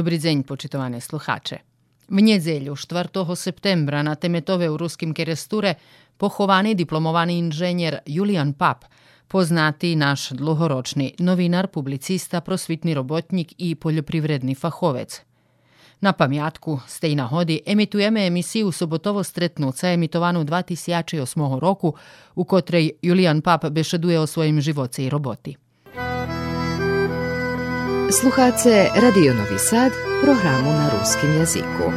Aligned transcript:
Dobri 0.00 0.16
dzeň, 0.16 0.48
počitované 0.48 0.96
sluchače. 0.96 1.56
V 2.08 2.18
nedzeľu 2.24 2.72
4. 2.72 3.20
septembra 3.36 4.00
na 4.00 4.16
Temetove 4.16 4.64
u 4.72 4.80
Ruskim 4.80 5.12
Keresture 5.12 5.76
pochovaný 6.16 6.72
diplomovaný 6.72 7.36
inženjer 7.36 8.00
Julian 8.08 8.56
Pap, 8.56 8.88
poznati 9.28 9.92
naš 10.00 10.32
dlhoročni 10.32 11.20
novinar, 11.20 11.68
publicista, 11.68 12.40
prosvitni 12.40 12.96
robotnik 12.96 13.52
i 13.60 13.76
poljoprivredni 13.76 14.56
fahovec. 14.56 15.20
Na 16.00 16.16
pamjatku 16.16 16.80
z 16.88 16.96
tej 17.00 17.12
nahodi 17.20 17.60
emitujeme 17.60 18.24
emisiju 18.24 18.72
Sobotovo 18.72 19.20
stretnuca 19.20 19.92
emitovanu 19.92 20.48
2008 20.48 21.60
roku, 21.60 21.92
u 22.34 22.44
kotrej 22.48 22.96
Julian 23.04 23.44
Pap 23.44 23.68
bešeduje 23.68 24.16
o 24.20 24.26
svojim 24.26 24.64
živoci 24.64 25.04
i 25.04 25.12
roboti. 25.12 25.56
Sluhace 28.12 28.90
Radio 28.94 29.34
Novi 29.34 29.58
Sad, 29.58 29.92
programu 30.22 30.72
na 30.72 30.90
ruskim 30.90 31.32
jeziku. 31.38 31.92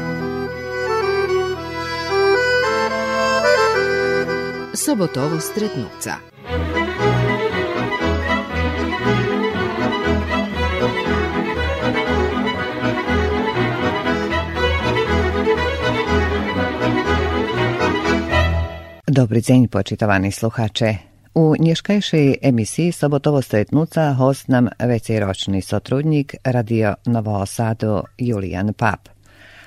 Sobotovo 4.73 5.39
stretnuca. 5.39 6.17
Dobri 19.07 19.41
dzień, 19.41 19.67
počitovani 19.67 20.31
sluhače. 20.31 21.12
U 21.35 21.55
nješkajšej 21.59 22.35
emisiji 22.41 22.91
Sobotovo 22.91 23.41
stretnuca 23.41 24.13
host 24.13 24.47
nam 24.47 24.67
veći 24.79 25.19
ročni 25.19 25.61
sotrudnik 25.61 26.35
radio 26.43 26.95
Novo 27.05 27.45
Sadu 27.45 28.03
Julian 28.17 28.73
Pap. 28.73 29.09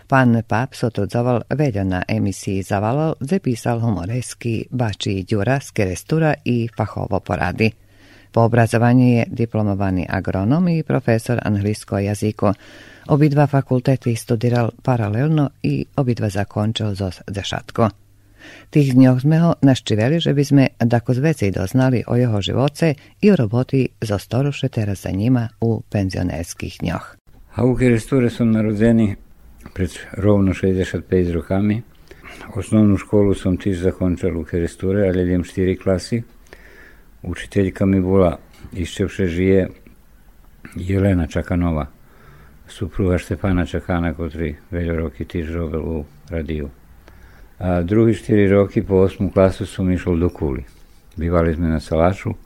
Pan 0.06 0.42
Pap 0.48 0.74
sotudzoval 0.74 1.42
veljo 1.50 1.84
na 1.84 2.02
emisiji 2.08 2.62
Zavalo, 2.62 3.14
zapisal 3.20 3.80
humoreski 3.80 4.66
bači 4.70 5.24
Đura 5.30 5.60
z 5.60 5.70
Kerestura 5.70 6.34
i 6.44 6.68
fahovo 6.76 7.20
poradi. 7.20 7.70
Po 8.32 8.40
obrazovanju 8.40 9.06
je 9.06 9.24
diplomovani 9.28 10.06
agronom 10.10 10.68
i 10.68 10.82
profesor 10.82 11.40
anglisko 11.44 11.98
jaziku. 11.98 12.52
Obidva 13.08 13.46
fakulteti 13.46 14.16
studiral 14.16 14.70
paralelno 14.82 15.50
i 15.62 15.84
obidva 15.96 16.28
zakončil 16.28 16.94
zo 16.94 17.10
dešatko. 17.28 17.90
Tých 18.70 18.98
dňoch 18.98 19.18
sme 19.22 19.36
ho 19.40 19.50
naščiveli, 19.62 20.20
že 20.20 20.34
by 20.34 20.42
sme 20.44 20.64
dako 20.76 21.16
veci 21.22 21.54
doznali 21.54 22.02
o 22.06 22.18
jeho 22.18 22.38
živoce 22.42 22.94
i 23.22 23.26
o 23.30 23.38
roboti 23.38 23.86
zo 24.02 24.18
Storuše 24.18 24.68
teraz 24.68 25.06
za 25.06 25.12
njima 25.14 25.48
u 25.60 25.80
penzionerských 25.82 26.82
dňoch. 26.82 27.06
A 27.56 27.64
u 27.64 27.72
Keresture 27.72 28.28
som 28.28 28.52
narodzeni 28.52 29.16
pred 29.72 29.90
rovno 30.20 30.52
65 30.52 31.08
rokami. 31.32 31.82
Osnovnu 32.52 33.00
školu 33.00 33.32
som 33.32 33.56
tiež 33.56 33.80
zakončal 33.80 34.36
u 34.36 34.44
Keresture, 34.44 35.08
ale 35.08 35.24
idem 35.24 35.40
4 35.40 35.76
klasy. 35.80 36.20
Učiteľka 37.24 37.88
mi 37.88 37.98
bola, 37.98 38.36
ešte 38.76 39.08
vše 39.08 39.26
žije, 39.26 39.60
Jelena 40.76 41.26
Čakanova, 41.26 41.88
supruga 42.68 43.16
Štepana 43.16 43.64
Čakana, 43.64 44.12
ktorý 44.12 44.58
veľa 44.68 44.94
roky 45.06 45.24
tiež 45.24 45.54
robil 45.54 45.80
u 45.80 45.96
radiju. 46.28 46.68
A 47.56 47.80
drugi 47.82 48.14
štyri 48.14 48.48
roky 48.52 48.84
po 48.84 49.00
osmu 49.00 49.32
klasu 49.32 49.66
som 49.66 49.88
išiel 49.88 50.20
do 50.20 50.28
Kuli. 50.28 50.60
Bývali 51.16 51.56
sme 51.56 51.72
na 51.72 51.80
Salašu, 51.80 52.36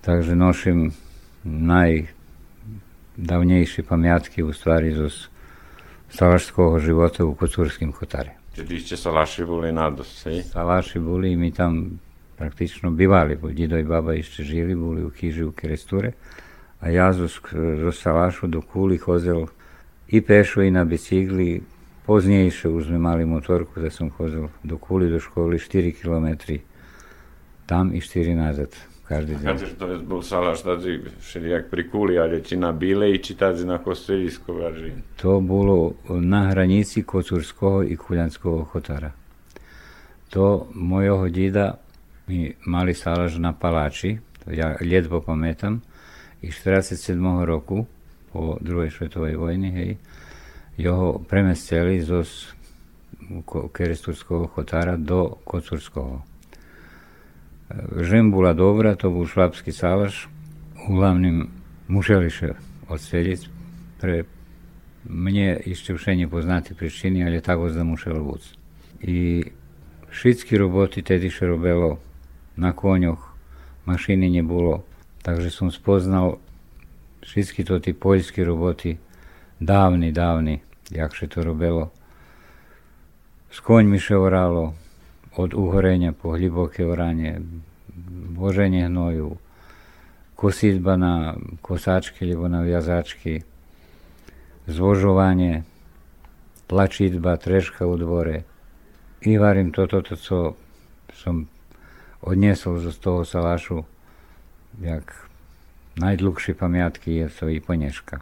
takže 0.00 0.32
noším 0.32 0.96
najdavnejšie 1.44 3.84
pamiatky 3.84 4.40
u 4.40 4.56
stvari 4.56 4.96
zo 4.96 5.12
salašského 6.08 6.80
života 6.80 7.28
u 7.28 7.36
Kocúrským 7.36 7.92
chotare. 7.92 8.40
Tedy 8.56 8.80
ste 8.80 8.96
Salaši 8.96 9.44
boli 9.44 9.76
na 9.76 9.92
dosť, 9.92 10.48
Salaši 10.48 11.04
boli, 11.04 11.36
my 11.36 11.52
tam 11.52 12.00
praktično 12.40 12.88
bývali, 12.90 13.36
bo 13.36 13.52
dido 13.52 13.76
i 13.76 13.84
baba 13.84 14.16
ešte 14.16 14.40
žili, 14.40 14.72
boli 14.72 15.04
u 15.04 15.12
Kiži 15.12 15.44
u 15.44 15.52
Keresture, 15.52 16.16
a 16.80 16.88
ja 16.88 17.12
zo 17.12 17.28
Salašu 17.92 18.48
do 18.48 18.64
Kuli 18.64 18.96
chozel 18.96 19.52
i 20.08 20.24
pešo 20.24 20.64
i 20.64 20.72
na 20.72 20.88
bicikli, 20.88 21.60
Poznejšie 22.06 22.70
už 22.70 22.86
sme 22.86 23.02
mali 23.02 23.26
motorku, 23.26 23.82
da 23.82 23.90
som 23.90 24.14
chodil 24.14 24.46
do 24.62 24.78
Kuli, 24.78 25.10
do 25.10 25.18
školy 25.18 25.58
4 25.58 25.90
km 25.90 26.54
tam 27.66 27.90
i 27.90 27.98
4 27.98 28.30
nazad. 28.38 28.70
Každý 29.06 29.38
deň. 29.38 29.46
Kažeš, 29.46 29.70
to 29.78 29.86
je 29.86 29.96
bol 30.02 30.22
salaš 30.22 30.66
tady 30.66 31.02
všelijak 31.22 31.70
pri 31.70 31.82
Kuli, 31.86 32.18
ale 32.18 32.42
či 32.42 32.58
na 32.58 32.74
Bilej, 32.74 33.22
či 33.22 33.38
tady 33.38 33.62
na 33.62 33.78
Kostelisko 33.78 34.54
važi? 34.54 34.98
To 35.22 35.38
bolo 35.38 35.94
na 36.10 36.50
hranici 36.50 37.06
Kocurského 37.06 37.86
i 37.86 37.94
Kuljanského 37.94 38.66
chotara. 38.66 39.14
To 40.34 40.66
mojho 40.74 41.30
dida 41.30 41.78
mi 42.26 42.50
mali 42.66 42.94
salaš 42.94 43.38
na 43.38 43.54
Palači, 43.54 44.18
to 44.42 44.50
ja 44.50 44.74
lijedvo 44.82 45.22
pametam, 45.22 45.82
i 46.42 46.50
47. 46.50 47.18
roku 47.46 47.86
po 48.32 48.58
druhej 48.60 48.90
svetovej 48.90 49.38
vojni, 49.38 49.70
hej, 49.70 49.90
jeho 50.76 51.24
premestili 51.24 52.00
zo 52.04 52.22
Keresturského 53.72 54.46
chotara 54.46 54.96
do 54.96 55.40
Kocurského. 55.44 56.22
Žem 57.98 58.30
bola 58.30 58.54
dobra, 58.54 58.94
to 58.94 59.10
bol 59.10 59.26
švabský 59.26 59.74
salaš. 59.74 60.30
Uglavným 60.86 61.50
museli 61.90 62.30
še 62.30 62.54
odseliť 62.86 63.40
pre 63.98 64.28
mne 65.06 65.58
ešte 65.66 65.94
vše 65.94 66.14
nepoznaté 66.14 66.76
príčiny, 66.78 67.26
ale 67.26 67.42
tak 67.42 67.58
da 67.74 67.82
musel 67.82 68.22
vôc. 68.22 68.44
I 69.02 69.50
všetky 70.10 70.54
roboty 70.54 71.02
tedy 71.02 71.26
še 71.32 71.50
robilo 71.50 71.98
na 72.54 72.70
koňoch, 72.70 73.34
mašiny 73.86 74.30
nebolo, 74.30 74.86
takže 75.26 75.50
som 75.50 75.74
spoznal 75.74 76.38
všetky 77.26 77.66
to 77.66 77.82
tí 77.82 77.90
poľské 77.90 78.46
roboty, 78.46 79.02
dávny, 79.58 80.14
jak 80.90 81.16
se 81.16 81.26
to 81.26 81.44
robilo. 81.44 81.90
S 83.50 83.60
koňmi 83.60 84.00
se 84.00 84.16
oralo, 84.16 84.74
od 85.36 85.54
uhorenia 85.54 86.12
po 86.12 86.32
hliboke 86.32 86.86
oranje, 86.86 87.40
voženje 88.32 88.86
hnoju, 88.86 89.36
kosidba 90.36 90.96
na 90.96 91.34
kosački 91.62 92.24
alebo 92.24 92.48
na 92.48 92.60
vjazački, 92.60 93.40
zvožovanje, 94.66 95.62
tlačitba, 96.66 97.36
treška 97.36 97.86
u 97.86 97.96
dvore. 97.96 98.42
I 99.20 99.38
varím 99.38 99.72
to, 99.72 99.86
to, 99.86 100.16
co 100.16 100.54
sam 101.14 101.48
odnesol 102.20 102.78
zo 102.78 102.92
toho 102.92 103.24
salašu, 103.24 103.84
jak 104.80 105.28
najdlhšie 105.96 106.54
pamiatky 106.54 107.16
je 107.16 107.28
to 107.28 107.48
i 107.48 107.60
poneška. 107.60 108.20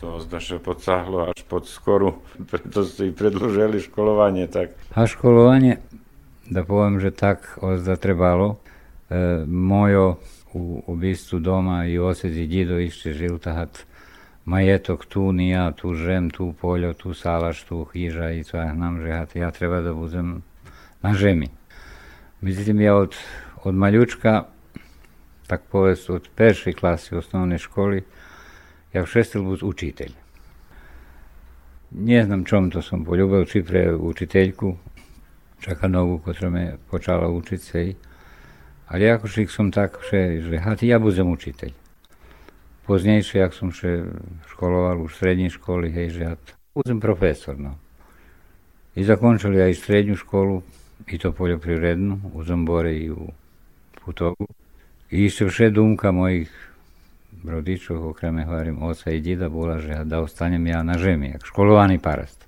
To 0.00 0.20
zdaše 0.20 0.58
podsahlo 0.58 1.28
až 1.28 1.44
pod 1.44 1.68
skoru, 1.68 2.24
preto 2.48 2.88
si 2.88 3.12
predložili 3.12 3.84
školovanie. 3.84 4.48
Tak. 4.48 4.72
A 4.96 5.04
školovanie, 5.04 5.84
da 6.48 6.64
poviem, 6.64 6.96
že 7.04 7.12
tak 7.12 7.60
ozda 7.60 8.00
trebalo. 8.00 8.56
E, 9.12 9.44
mojo 9.44 10.16
u 10.56 10.82
ubistvu 10.86 11.38
doma 11.38 11.86
i 11.86 11.98
osec 11.98 12.32
i 12.32 12.46
dido 12.46 12.80
išće 12.80 13.12
žil 13.12 13.38
tahat 13.38 13.84
majetok 14.44 15.06
tu, 15.06 15.32
ni 15.32 15.50
ja, 15.50 15.70
tu 15.70 15.94
žem, 15.94 16.30
tu 16.30 16.54
poljo, 16.60 16.92
tu 16.92 17.14
salaš, 17.14 17.62
tu 17.62 17.84
hiža 17.92 18.30
i 18.30 18.44
to 18.44 18.56
ja 18.56 18.72
znam, 18.74 19.00
že 19.00 19.08
ja 19.34 19.50
treba 19.50 19.80
da 19.80 19.94
budem 19.94 20.42
na 21.02 21.14
žemi. 21.14 21.48
Međutim, 22.40 22.80
ja 22.80 22.94
od, 22.94 23.14
od 23.64 23.74
maljučka, 23.74 24.44
tak 25.46 25.62
povest, 25.70 26.10
od 26.10 26.28
peršej 26.34 26.72
klasi 26.72 27.14
u 27.14 27.18
osnovnoj 27.18 27.58
školi, 27.58 28.02
ja 28.90 29.00
všestil 29.06 29.46
byť 29.46 29.60
učiteľ. 29.62 30.10
Neznam 31.90 32.46
čom 32.46 32.70
to 32.70 32.78
som 32.78 33.02
poľúbil, 33.02 33.46
či 33.50 33.66
pre 33.66 33.90
učiteľku 33.90 34.78
Čakanovú, 35.60 36.24
ktorá 36.24 36.48
me 36.48 36.64
počala 36.88 37.28
učiť 37.28 37.60
sej. 37.60 37.92
Ale 38.88 39.12
akože 39.12 39.46
som 39.46 39.68
tak, 39.68 40.00
že, 40.08 40.40
že 40.40 40.56
hati, 40.56 40.88
ja 40.88 40.96
budem 40.96 41.28
učiteľ. 41.30 41.70
Poznejšie, 42.88 43.44
jak 43.44 43.54
som 43.54 43.70
še 43.70 44.08
školoval 44.50 45.04
už 45.04 45.14
v 45.14 45.18
strednej 45.18 45.50
školy, 45.52 45.92
hej, 45.94 46.08
že 46.16 46.20
ja 46.26 46.32
budem 46.74 46.98
profesor, 46.98 47.54
no. 47.54 47.78
I 48.98 49.06
zakončili 49.06 49.62
aj 49.62 49.78
strednú 49.78 50.18
školu, 50.18 50.66
i 51.06 51.16
to 51.18 51.30
poljoprivrednu, 51.30 52.34
u 52.34 52.42
Zombore 52.42 52.90
i 52.94 53.10
u 53.10 53.30
Putogu. 54.02 54.50
I 55.10 55.26
ešte 55.26 55.46
vše 55.46 55.66
dumka 55.70 56.10
mojich 56.10 56.50
rodičov, 57.44 58.12
okrem 58.12 58.44
hovorím 58.44 58.82
oca 58.82 59.10
i 59.10 59.20
dida, 59.20 59.48
bola, 59.48 59.80
že 59.80 60.04
da 60.04 60.20
ostanem 60.20 60.66
ja 60.66 60.82
na 60.82 60.98
žemi, 60.98 61.32
jak 61.32 61.46
školovaný 61.46 61.98
parast. 61.98 62.44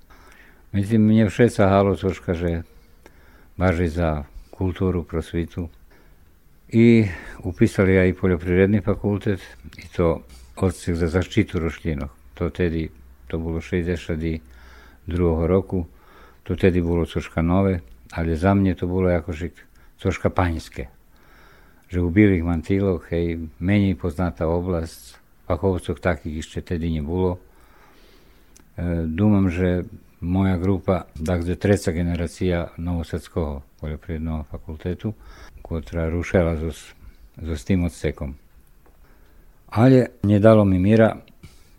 Međutim, 0.73 1.05
mne 1.05 1.29
vše 1.29 1.49
halo 1.57 1.95
troška, 1.95 2.33
že 2.33 2.63
baži 3.57 3.87
za 3.87 4.23
kulturu, 4.49 5.03
prosvitu. 5.03 5.69
I 6.69 7.05
upisali 7.43 7.93
ja 7.93 8.05
i 8.05 8.15
fakultet 8.81 9.39
i 9.77 9.87
to 9.95 10.23
odsek 10.55 10.95
za 10.95 11.07
zaštitu 11.07 11.59
rošljinov. 11.59 12.09
To 12.33 12.49
tedy 12.49 12.89
to 13.27 13.37
bolo 13.37 13.61
62 13.61 14.41
roku, 15.47 15.85
to 16.43 16.55
tedy 16.55 16.81
bolo 16.81 17.05
troška 17.05 17.41
nové, 17.41 17.81
ale 18.11 18.35
za 18.35 18.53
mne 18.53 18.73
to 18.75 18.87
bolo 18.87 19.09
akože 19.09 19.49
troška 20.01 20.29
paňské. 20.29 20.89
Že 21.93 22.01
u 22.01 22.09
bielých 22.09 22.41
mantíloch, 22.41 23.05
hej, 23.13 23.53
menej 23.61 23.93
poznatá 23.93 24.49
oblasť, 24.49 25.21
fachovcov 25.45 26.01
takých 26.01 26.41
ešte 26.41 26.73
tedy 26.73 26.89
nebolo. 26.89 27.37
E, 27.37 29.05
dúmam, 29.05 29.53
že 29.53 29.85
moja 30.17 30.57
grupa, 30.57 31.05
takže 31.13 31.53
treća 31.55 31.93
generacija 31.93 32.73
Novosadskog 32.81 33.61
poljoprivrednog 33.77 34.49
fakultetu, 34.49 35.13
koja 35.61 36.09
rušela 36.09 36.57
so 36.57 37.53
s 37.55 37.61
tim 37.61 37.85
odsekom. 37.85 38.33
Ali 39.69 40.05
nie 40.23 40.39
dalo 40.39 40.65
mi 40.65 40.79
mira, 40.79 41.21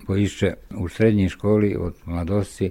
bo 0.06 0.16
išće 0.16 0.54
u 0.78 0.88
srednjoj 0.88 1.28
školi 1.28 1.76
od 1.76 1.94
mladosti 2.06 2.70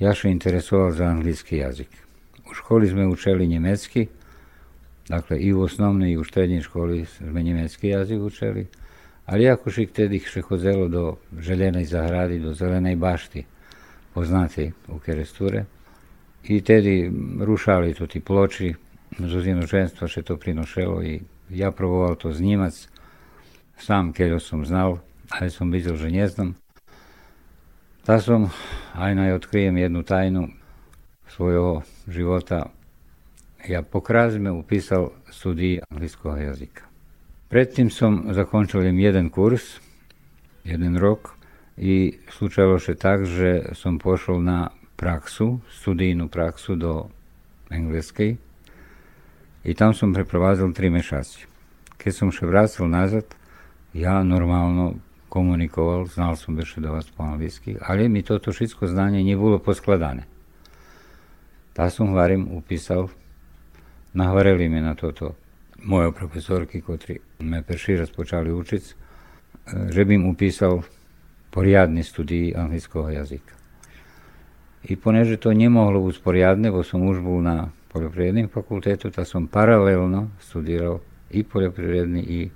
ja 0.00 0.14
še 0.16 0.30
interesoval 0.32 0.92
za 0.96 1.04
anglijski 1.04 1.56
jazik. 1.56 1.88
U 2.50 2.54
školi 2.54 2.88
sme 2.88 3.06
učili 3.06 3.46
njemecki, 3.46 4.06
dakle 5.10 5.38
i 5.38 5.52
u 5.52 5.62
osnovnoj 5.62 6.10
i 6.10 6.16
u 6.16 6.24
srednjoj 6.24 6.60
školi 6.60 7.04
sme 7.04 7.42
njemecki 7.42 7.88
jazik 7.88 8.20
učili, 8.20 8.66
ali 9.26 9.48
ako 9.48 9.70
šik 9.70 9.92
tedy 9.92 10.20
še 10.22 10.42
hodzelo 10.46 10.88
do 10.88 11.16
željenej 11.38 11.84
zahradi, 11.84 12.38
do 12.38 12.54
zelenej 12.54 12.96
bašti, 12.96 13.44
poznati 14.14 14.70
u 14.88 14.98
Keresture, 14.98 15.64
i 16.44 16.60
tedy 16.60 17.10
rušali 17.40 17.94
tu 17.94 18.06
ti 18.06 18.20
ploči, 18.20 18.74
z 19.18 19.66
ženstva 19.66 20.08
še 20.08 20.22
to 20.22 20.36
prinošelo 20.36 21.02
i 21.02 21.20
ja 21.50 21.70
proboval 21.70 22.14
to 22.14 22.32
znimac, 22.32 22.88
sam 23.78 24.12
keľo 24.14 24.38
som 24.38 24.62
znal, 24.62 25.00
ale 25.30 25.50
som 25.50 25.70
videl, 25.74 25.98
že 25.98 26.10
neznam. 26.10 26.54
Ta 28.06 28.22
som, 28.22 28.50
aj 28.94 29.14
naj 29.14 29.42
odkryjem 29.42 29.76
jednu 29.76 30.02
tajnu 30.06 30.48
svojho 31.26 31.82
života, 32.06 32.70
ja 33.68 33.82
po 33.82 34.00
krazme 34.00 34.50
upisal 34.50 35.10
studij 35.30 35.80
anglijskog 35.90 36.38
jazyka. 36.38 36.82
Predtim 37.48 37.90
sam 37.90 38.24
zakončil 38.30 38.86
im 38.86 38.98
jeden 38.98 39.30
kurs, 39.30 39.62
jedan 40.64 40.96
rok 40.96 41.28
i 41.76 42.18
slučajalo 42.28 42.78
se 42.78 42.94
tak, 42.94 43.24
že 43.24 43.62
sam 43.72 43.98
pošao 43.98 44.38
na 44.38 44.70
praksu, 44.96 45.58
studijnu 45.70 46.28
praksu 46.28 46.76
do 46.76 47.08
engleske 47.70 48.36
i 49.64 49.74
tam 49.74 49.94
sam 49.94 50.14
preprovazil 50.14 50.72
tri 50.72 50.90
mešaci. 50.90 51.46
Kad 51.96 52.14
sam 52.14 52.32
še 52.32 52.46
vratil 52.46 52.88
nazad, 52.88 53.24
ja 53.94 54.22
normalno 54.22 54.94
komunikoval, 55.28 56.06
znal 56.06 56.36
som 56.36 56.56
više 56.56 56.80
do 56.80 56.92
vas 56.92 57.10
po 57.10 57.22
anglijski, 57.22 57.76
ali 57.80 58.08
mi 58.08 58.22
to 58.22 58.38
to 58.38 58.52
šitsko 58.52 58.86
znanje 58.86 59.22
nije 59.22 59.36
bilo 59.36 59.58
poskladane. 59.58 60.22
Ta 61.72 61.90
sam, 61.90 62.14
varim, 62.14 62.48
Nahvarili 64.12 64.68
mi 64.68 64.80
na 64.80 64.94
toto 64.94 65.34
mojo 65.82 66.12
profesorki, 66.12 66.80
kotri 66.80 67.18
me 67.38 67.62
preširac 67.62 68.10
počali 68.10 68.52
učiti, 68.52 68.94
eh, 69.66 69.70
že 69.90 70.04
bi 70.04 70.14
im 70.14 70.26
upisal 70.26 70.82
porjadni 71.50 72.02
studij 72.02 72.54
anglijskog 72.56 73.12
jazika. 73.12 73.54
I 74.84 74.96
poneže 74.96 75.36
to 75.36 75.52
nije 75.52 75.68
moglo 75.68 76.00
uz 76.00 76.18
porjadne, 76.18 76.70
bo 76.70 76.82
sam 76.82 77.08
užbu 77.08 77.40
na 77.42 77.70
poljoprivrednim 77.92 78.48
fakultetu, 78.48 79.10
da 79.10 79.24
sam 79.24 79.46
paralelno 79.46 80.30
studirao 80.40 81.00
i 81.30 81.44
poljoprivredni 81.44 82.20
i 82.20 82.50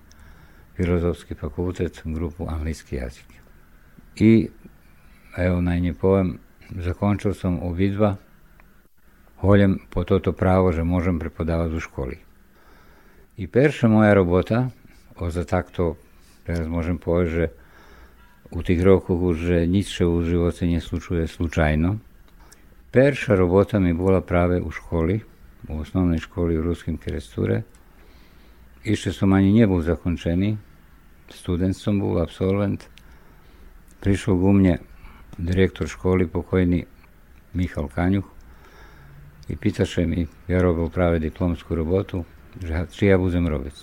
filozofski 0.76 1.34
fakultet, 1.34 2.02
grupu 2.04 2.46
anglijski 2.48 2.96
jazik. 2.96 3.26
I, 4.16 4.48
evo 5.36 5.60
naj 5.60 5.80
nje 5.80 5.94
povem, 5.94 6.38
zakončil 6.70 7.34
sam 7.34 7.58
obidva 7.62 8.16
holjem 9.42 9.82
po 9.90 10.04
toto 10.04 10.36
pravo, 10.36 10.70
že 10.70 10.86
môžem 10.86 11.18
prepodávať 11.18 11.70
v 11.74 11.84
školi. 11.84 12.16
I 13.40 13.50
perša 13.50 13.90
moja 13.90 14.14
robota, 14.14 14.70
o 15.18 15.32
za 15.32 15.42
takto, 15.42 15.98
teraz 16.46 16.68
môžem 16.70 17.00
povedať, 17.00 17.28
že 17.30 17.44
u 18.54 18.62
tých 18.62 18.78
rokoch 18.84 19.18
už 19.18 19.66
nič 19.66 19.98
u 20.06 20.22
živote 20.22 20.68
neslučuje 20.70 21.26
slučajno, 21.26 21.98
Perša 22.94 23.34
robota 23.34 23.82
mi 23.82 23.90
bola 23.90 24.22
práve 24.22 24.62
u 24.62 24.70
školi, 24.70 25.18
u 25.68 25.82
osnovnej 25.82 26.22
školi 26.22 26.54
u 26.58 26.62
Ruskim 26.62 26.94
Keresture. 26.94 27.66
Ešte 28.86 29.10
som 29.10 29.34
ani 29.34 29.50
nebol 29.50 29.82
zakončený, 29.82 30.54
student 31.26 31.74
som 31.74 31.98
bol, 31.98 32.22
absolvent. 32.22 32.86
Prišiel 33.98 34.38
ku 34.38 34.54
mne 34.54 34.78
direktor 35.34 35.90
školy, 35.90 36.30
pokojný 36.30 36.86
Michal 37.58 37.90
Kaňuch 37.90 38.30
i 39.48 39.54
pýtaše 39.56 40.06
mi, 40.08 40.24
ja 40.48 40.62
robil 40.64 40.88
práve 40.88 41.20
diplomskú 41.20 41.76
robotu, 41.76 42.24
že 42.60 42.86
či 42.88 43.12
ja 43.12 43.20
budem 43.20 43.44
robiť. 43.44 43.76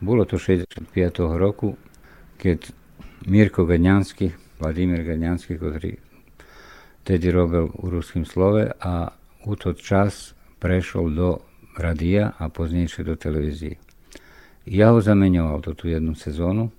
Bolo 0.00 0.24
to 0.24 0.38
65. 0.40 0.88
roku, 1.36 1.76
keď 2.40 2.72
Mirko 3.28 3.68
Gadňanský, 3.68 4.32
Vladimír 4.60 5.04
Gadňanský, 5.04 5.60
ktorý 5.60 5.92
tedy 7.04 7.28
robil 7.28 7.68
u 7.68 7.86
ruskim 7.90 8.24
slove, 8.24 8.72
a 8.80 9.12
u 9.44 9.52
to 9.56 9.76
čas 9.76 10.36
prešol 10.60 11.12
do 11.12 11.28
radija, 11.76 12.36
a 12.38 12.48
poznejšie 12.48 13.04
do 13.04 13.16
televizije. 13.16 13.76
Ja 14.68 14.92
ho 14.92 15.00
zamenjoval 15.00 15.64
to 15.64 15.72
tu 15.74 15.88
jednu 15.88 16.14
sezonu. 16.14 16.70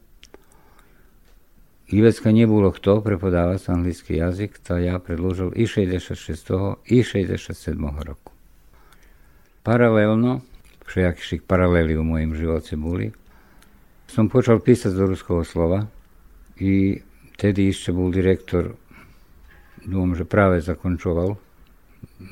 Hrvatska 1.91 2.31
nije 2.31 2.47
bilo 2.47 2.71
kto 2.71 3.01
prepodavati 3.01 3.71
anglijski 3.71 4.15
jazik, 4.15 4.59
ta 4.63 4.77
ja 4.79 4.99
predložil 4.99 5.51
i 5.55 5.65
66. 5.65 6.75
i 6.85 7.03
67. 7.03 8.03
roku. 8.03 8.31
Paralelno, 9.63 10.41
všejakších 10.85 11.41
paraleli 11.47 11.97
u 11.97 12.03
mojem 12.03 12.35
živote 12.35 12.75
boli, 12.75 13.11
som 14.07 14.29
počal 14.29 14.59
pisati 14.59 14.95
za 14.95 15.05
ruskog 15.05 15.47
slova 15.47 15.85
i 16.59 17.01
tedy 17.37 17.67
išće 17.67 17.91
bol 17.91 18.11
direktor, 18.11 18.73
dom 19.85 20.15
že 20.15 20.25
prave 20.25 20.61
zakončoval, 20.61 21.35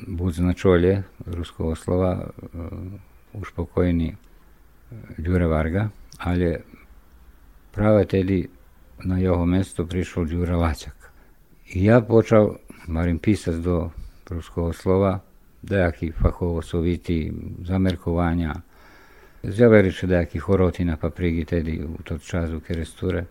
bud 0.06 0.38
na 0.38 0.54
ruskog 1.26 1.78
slova, 1.78 2.20
e, 2.20 2.58
uspokojeni 3.32 4.16
Đure 5.18 5.46
Varga, 5.46 5.88
ali 6.18 6.56
prava 7.72 8.04
на 9.04 9.18
його 9.18 9.46
місто 9.46 9.86
прийшов 9.86 10.28
Джура 10.28 10.56
Лацяк. 10.56 11.12
І 11.72 11.82
я 11.82 12.00
почав 12.00 12.58
маринписати 12.86 13.58
до 13.58 13.90
руського 14.30 14.72
слова, 14.72 15.20
деякі 15.62 16.10
фахово 16.10 16.62
совіті, 16.62 17.32
замеркування. 17.66 18.62
З'явилися 19.44 20.06
деякі 20.06 20.38
хороти 20.38 20.84
на 20.84 20.96
папригі 20.96 21.44
тоді, 21.44 21.82
у 21.98 22.02
той 22.02 22.18
час 22.18 22.50
у 22.50 22.60
Керестуре. 22.60 23.26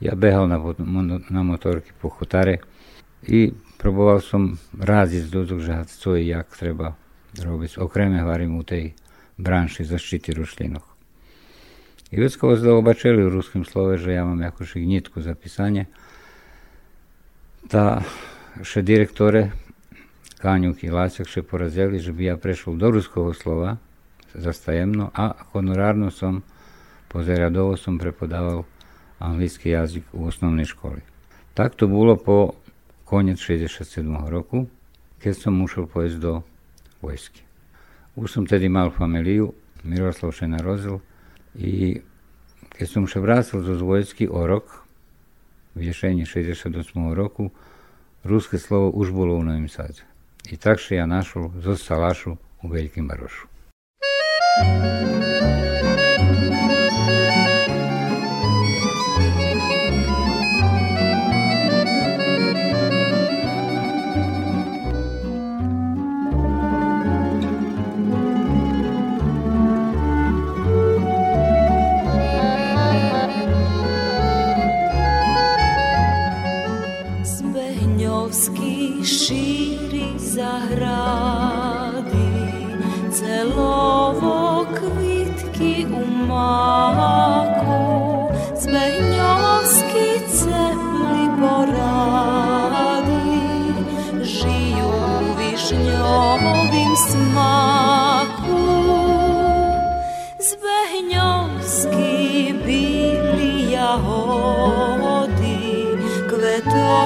Я 0.00 0.14
бігав 0.14 0.48
на, 0.48 1.20
на 1.30 1.42
моторки 1.42 1.90
по 2.00 2.08
хутари 2.08 2.58
і 3.26 3.52
пробував 3.76 4.24
сам 4.24 4.58
разів 4.80 5.30
додержати, 5.30 5.88
що 6.00 6.16
і 6.16 6.26
як 6.26 6.46
треба 6.56 6.94
робити. 7.44 7.80
Окремо 7.80 8.20
говоримо 8.20 8.58
у 8.58 8.62
тій 8.62 8.94
бранші 9.38 9.84
защити 9.84 10.32
рослинок. 10.32 10.93
I 12.14 12.20
ljudsko 12.20 12.48
vas 12.48 12.60
zaobačeli 12.60 13.24
u 13.24 13.28
ruskim 13.28 13.64
slove, 13.64 13.96
že 13.98 14.12
ja 14.12 14.24
mam 14.24 14.40
jakoš 14.40 14.74
gnitku 14.74 15.20
za 15.20 15.34
pisanje. 15.34 15.84
Ta 17.68 18.02
še 18.62 18.82
direktore, 18.82 19.48
Kanjuk 20.38 20.84
i 20.84 20.92
Lacak 20.94 21.26
še 21.26 21.42
porazjeli, 21.42 21.98
že 21.98 22.12
bi 22.12 22.28
ja 22.28 22.36
prešel 22.36 22.76
do 22.78 22.92
ruskog 22.94 23.34
slova, 23.34 23.76
zastajemno, 24.34 25.08
a 25.10 25.32
honorarno 25.50 26.10
sam 26.10 26.42
pozeradovo 27.08 27.76
sam 27.76 27.98
prepodaval 27.98 28.62
anglijski 29.18 29.70
jazik 29.70 30.04
u 30.12 30.28
osnovnoj 30.30 30.68
školi. 30.70 31.02
Tak 31.54 31.74
to 31.74 31.88
bilo 31.90 32.14
po 32.16 32.52
konec 33.04 33.42
67. 33.42 34.28
roku, 34.28 34.68
kad 35.18 35.34
sam 35.36 35.62
ušel 35.62 35.86
pojest 35.86 36.22
do 36.22 36.42
vojske. 37.02 37.42
Už 38.14 38.30
sam 38.30 38.46
tedy 38.46 38.68
mal 38.68 38.94
familiju, 38.94 39.50
Miroslav 39.82 40.30
še 40.32 40.46
narozil, 40.46 41.00
i 41.58 42.02
keď 42.74 42.86
som 42.90 43.04
sa 43.06 43.22
vrátil 43.22 43.62
zo 43.62 43.78
vojsky 43.78 44.26
o 44.26 44.42
rok, 44.42 44.84
v 45.74 45.90
ješení 45.90 46.22
68. 46.26 46.70
roku, 47.14 47.50
ruské 48.22 48.58
slovo 48.58 48.94
bolo 49.10 49.34
u 49.38 49.42
Novým 49.42 49.66
Sadze. 49.66 50.06
I 50.50 50.54
tak 50.54 50.78
sa 50.78 51.02
ja 51.02 51.06
našol 51.06 51.50
zo 51.58 51.74
Salašu 51.74 52.38
u 52.62 52.66
Veľkým 52.70 53.10
Barošu. 53.10 53.50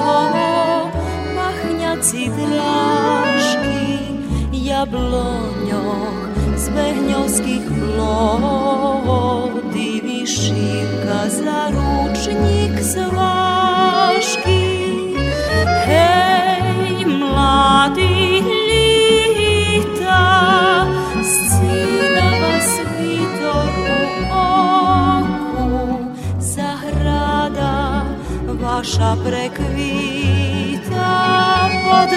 мого 0.01 0.91
махняці 1.35 2.31
дражки, 2.37 3.99
яблоньо 4.53 6.07
з 6.57 6.69
вегньовських 6.69 7.61
плодів 7.67 9.01
і 10.21 10.27
шибка 10.27 11.29
заручник 11.29 12.81
звав. 12.81 13.58
Nasza 28.99 29.15
prekwita 29.23 31.07
pod 31.83 32.11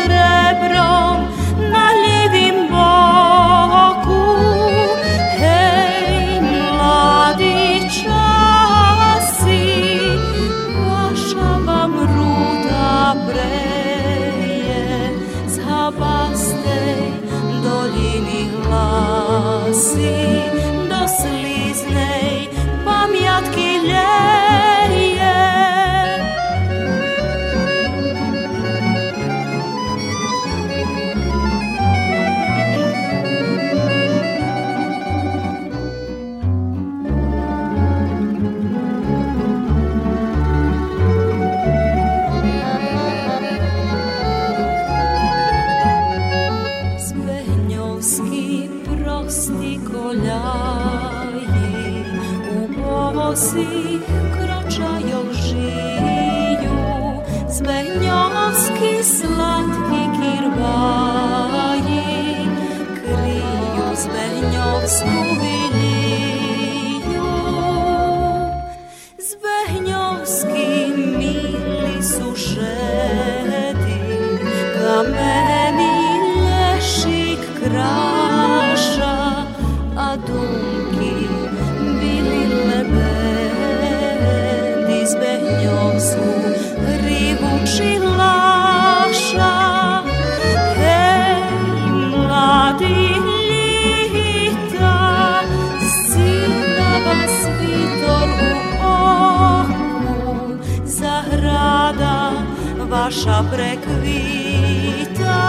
prekvita 103.51 105.41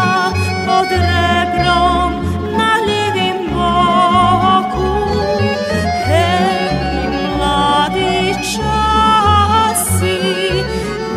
pod 0.66 0.90
rebrom 0.92 2.12
na 2.58 2.72
ljevim 2.88 3.40
boku. 3.54 4.94
Hej, 6.06 6.70
mladi 7.38 8.34
časi, 8.52 10.20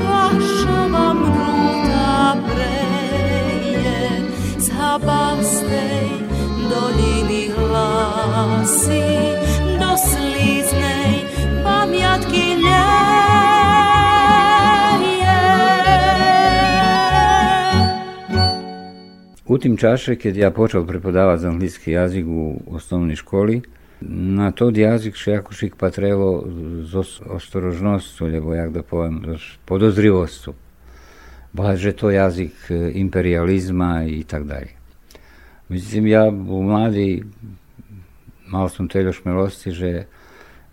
vaša 0.04 0.78
vam 0.92 1.18
ruta 1.25 2.37
preje, 2.49 4.00
zhabastej 4.59 6.09
doljini 6.71 7.42
glasi, 7.56 9.25
U 19.57 19.59
tim 19.59 19.77
čaše, 19.77 20.17
kad 20.17 20.37
ja 20.37 20.51
počel 20.51 20.85
prepodavati 20.87 21.43
za 21.43 21.49
anglický 21.49 21.91
jazyk 21.91 22.27
u 22.27 22.61
osnovnoj 22.67 23.17
školi, 23.17 23.63
na 24.01 24.51
tod 24.53 24.77
jazyk 24.77 25.17
še 25.17 25.31
jako 25.31 25.55
šik 25.57 25.79
pa 25.81 25.89
trebalo 25.91 26.45
z 26.85 26.93
os- 26.93 27.23
ostrožnosťou, 27.25 28.29
lebo 28.29 28.53
jak 28.53 28.73
da 28.77 28.83
poviem, 28.85 29.25
s 29.41 29.57
podozrivosťou. 29.65 30.53
Bola, 31.57 31.73
že 31.73 31.97
to 31.97 32.13
jazyk 32.13 32.53
e, 32.69 32.93
imperializma 33.01 34.05
i 34.05 34.25
tak 34.29 34.45
dalje. 34.45 34.77
Međutim, 35.69 36.07
ja 36.07 36.29
u 36.29 36.63
mladi 36.63 37.25
mal 38.53 38.69
som 38.69 38.93
tej 38.93 39.09
šmelosti, 39.13 39.73
že 39.73 40.05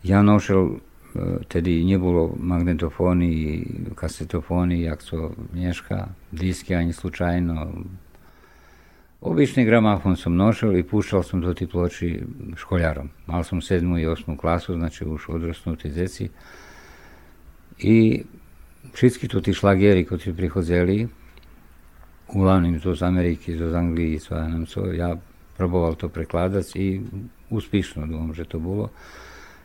ja 0.04 0.20
nošel, 0.22 0.68
e, 0.68 1.48
tedy 1.48 1.88
nebolo 1.88 2.36
magnetofóny, 2.36 3.63
kasetofóny, 3.96 4.84
jak 4.84 5.00
so 5.02 5.32
dneška, 5.56 6.12
disky 6.36 6.75
ani 6.75 6.94
slučajno, 6.94 7.72
Obični 9.24 9.63
gramafon 9.65 10.15
sam 10.15 10.36
nošel 10.36 10.77
i 10.77 10.84
puštao 10.84 11.24
sam 11.24 11.42
do 11.42 11.53
ti 11.53 11.68
ploči 11.68 12.24
školjarom. 12.56 13.10
Mal 13.27 13.44
sam 13.44 13.62
sedmu 13.62 13.98
i 13.98 14.06
osmu 14.06 14.38
klasu, 14.38 14.74
znači 14.74 15.06
už 15.06 15.30
odrasnuti 15.30 15.89
djeci. 15.89 16.30
I 17.80 18.24
všetky 18.94 19.32
to 19.32 19.39
tí 19.39 19.56
šlageri, 19.56 20.03
ktorí 20.03 20.36
prichodzeli, 20.36 21.08
uglavnom 22.36 22.80
to 22.84 22.96
z 22.96 23.01
Ameriky, 23.08 23.56
zo 23.56 23.72
z 23.72 23.75
Anglii, 23.80 24.20
co 24.20 24.36
ja 24.36 24.44
neviem 24.44 24.68
co, 24.68 24.92
ja 24.92 25.15
proboval 25.56 25.96
to 25.96 26.12
prekladať 26.12 26.75
i 26.75 27.00
úspešno 27.48 28.03
dúfam, 28.03 28.36
že 28.36 28.44
to 28.44 28.60
bolo. 28.60 28.92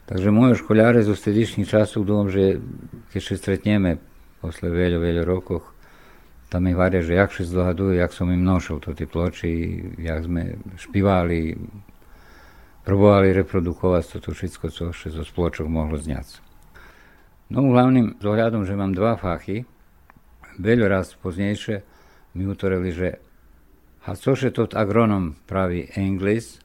Takže 0.07 0.31
moje 0.31 0.55
školjare 0.55 1.03
zo 1.03 1.19
stedišnjih 1.19 1.67
časov 1.67 2.07
dúfam, 2.07 2.31
že 2.31 2.63
keď 3.11 3.21
še 3.27 3.35
stretneme 3.35 3.99
posle 4.39 4.71
veľa, 4.71 5.03
veľa 5.03 5.23
rokoch, 5.27 5.75
tam 6.49 6.65
mi 6.65 6.73
varia, 6.73 7.05
že 7.05 7.13
jak 7.13 7.29
še 7.29 7.45
zdohadujú, 7.45 8.01
jak 8.01 8.13
som 8.17 8.33
im 8.33 8.41
nošil 8.41 8.81
to 8.81 8.97
tie 8.97 9.05
ploči, 9.05 9.51
jak 10.01 10.25
sme 10.25 10.57
špivali, 10.81 11.61
probovali 12.89 13.37
reprodukovať 13.37 14.17
to 14.17 14.19
tu 14.25 14.31
všetko, 14.33 14.73
co 14.73 14.85
še 14.97 15.13
zo 15.13 15.25
spločok 15.29 15.69
mohlo 15.69 16.01
zňať. 16.01 16.41
No 17.53 17.69
hlavným 17.69 18.17
zohľadom, 18.21 18.65
že 18.65 18.77
mám 18.77 18.97
dva 18.97 19.21
fachy, 19.21 19.69
veľa 20.57 20.89
raz 20.89 21.13
poznejšie 21.21 21.85
mi 22.37 22.45
utorili, 22.49 22.93
že 22.93 23.21
a 24.09 24.17
cože 24.17 24.49
tot 24.57 24.73
agronom 24.73 25.37
pravi 25.45 25.93
englis, 25.93 26.65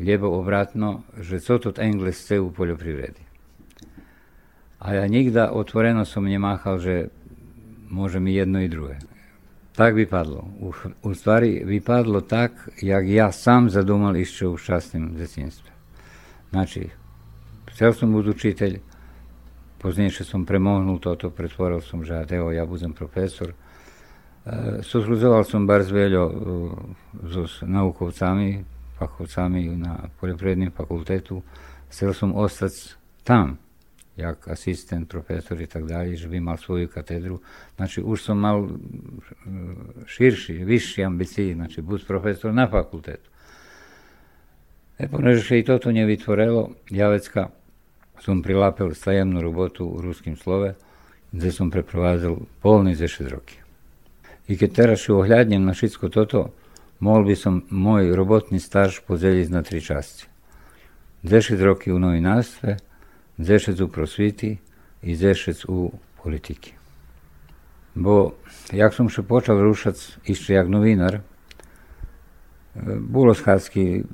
lebo 0.00 0.32
obratno, 0.40 1.04
že 1.20 1.36
co 1.36 1.60
tot 1.60 1.76
englis 1.76 2.16
chce 2.16 2.40
u 2.40 2.48
poljoprivredi. 2.48 3.20
A 4.80 4.96
ja 4.96 5.04
nikda 5.04 5.52
otvoreno 5.52 6.08
som 6.08 6.24
nemáchal, 6.24 6.80
že 6.80 6.94
može 7.92 8.20
mi 8.20 8.34
jedno 8.34 8.62
i 8.62 8.68
druge. 8.68 8.96
Tak 9.76 9.94
vypadlo. 9.94 10.44
U, 10.60 10.72
u 11.02 11.14
stvari 11.14 11.62
vypadlo 11.64 12.20
tak, 12.20 12.68
jak 12.82 13.04
ja 13.08 13.32
sam 13.32 13.70
zadumal 13.70 14.16
išće 14.16 14.48
u 14.48 14.56
šťastnom 14.56 15.14
detinstve. 15.16 15.70
Znači, 16.50 16.88
chcel 17.72 17.92
som 17.92 18.12
byť 18.12 18.26
učiteľ, 18.28 18.72
poznejšie 19.80 20.24
som 20.28 20.44
premohnul 20.44 21.00
toto, 21.00 21.30
pretvoril 21.30 21.80
som, 21.80 22.04
že 22.04 22.26
evo, 22.28 22.52
ja 22.52 22.68
budem 22.68 22.92
profesor. 22.92 23.56
Sostruzoval 24.82 25.44
som 25.46 25.66
bar 25.66 25.86
s 25.86 25.94
Veľo 25.94 26.24
so 27.30 27.46
naukovcami, 27.64 28.64
fachovcami 28.98 29.62
na 29.78 30.10
poljoprivrednom 30.20 30.74
fakultetu. 30.74 31.40
Chcel 31.88 32.12
som 32.12 32.36
ostať 32.36 32.98
tam, 33.24 33.61
jak 34.16 34.48
asistent, 34.48 35.08
profesor 35.08 35.60
i 35.60 35.66
tak 35.66 35.84
dalje, 35.84 36.16
že 36.16 36.28
bi 36.28 36.40
svoju 36.58 36.88
katedru. 36.88 37.40
Znači, 37.76 38.02
už 38.02 38.22
som 38.22 38.38
mal 38.38 38.68
širši, 40.06 40.52
višši 40.52 41.04
ambiciji, 41.04 41.54
znači, 41.54 41.82
bud 41.82 42.06
profesor 42.06 42.54
na 42.54 42.68
fakultetu. 42.68 43.30
E, 44.98 45.08
poneže 45.08 45.58
i 45.58 45.64
toto 45.64 45.92
nje 45.92 46.06
vytvorelo, 46.06 46.70
Javecka 46.90 47.48
som 48.20 48.42
prilapil 48.42 48.94
stajemnu 48.94 49.40
robotu 49.40 49.86
u 49.86 50.00
ruskim 50.00 50.36
slove, 50.36 50.74
gdje 51.32 51.52
som 51.52 51.70
preprovazil 51.70 52.36
polni 52.60 52.94
10 52.94 53.28
roky. 53.28 53.56
I 54.48 54.56
keď 54.58 54.70
teraz 54.72 55.08
ohľadnem 55.08 55.64
na 55.64 55.72
všetko 55.72 56.12
toto, 56.12 56.52
mohol 57.00 57.24
by 57.24 57.36
som 57.36 57.64
môj 57.70 58.12
robotný 58.14 58.60
staž 58.60 59.00
podeliť 59.02 59.48
na 59.50 59.62
tri 59.64 59.80
časti. 59.80 60.28
10 61.24 61.58
roky 61.62 61.90
u 61.90 61.98
novinárstve, 61.98 62.76
10 63.38 63.82
u 63.82 63.88
prosviti 63.88 64.58
i 65.02 65.16
10 65.16 65.64
u 65.68 65.92
politiki. 66.22 66.72
Bo 67.94 68.32
jak 68.72 68.94
som 68.94 69.08
še 69.12 69.22
počal 69.22 69.60
rušať 69.60 70.24
ešte 70.24 70.56
jak 70.56 70.68
novinar, 70.68 71.20
bolo 72.98 73.34
schádzky 73.36 74.04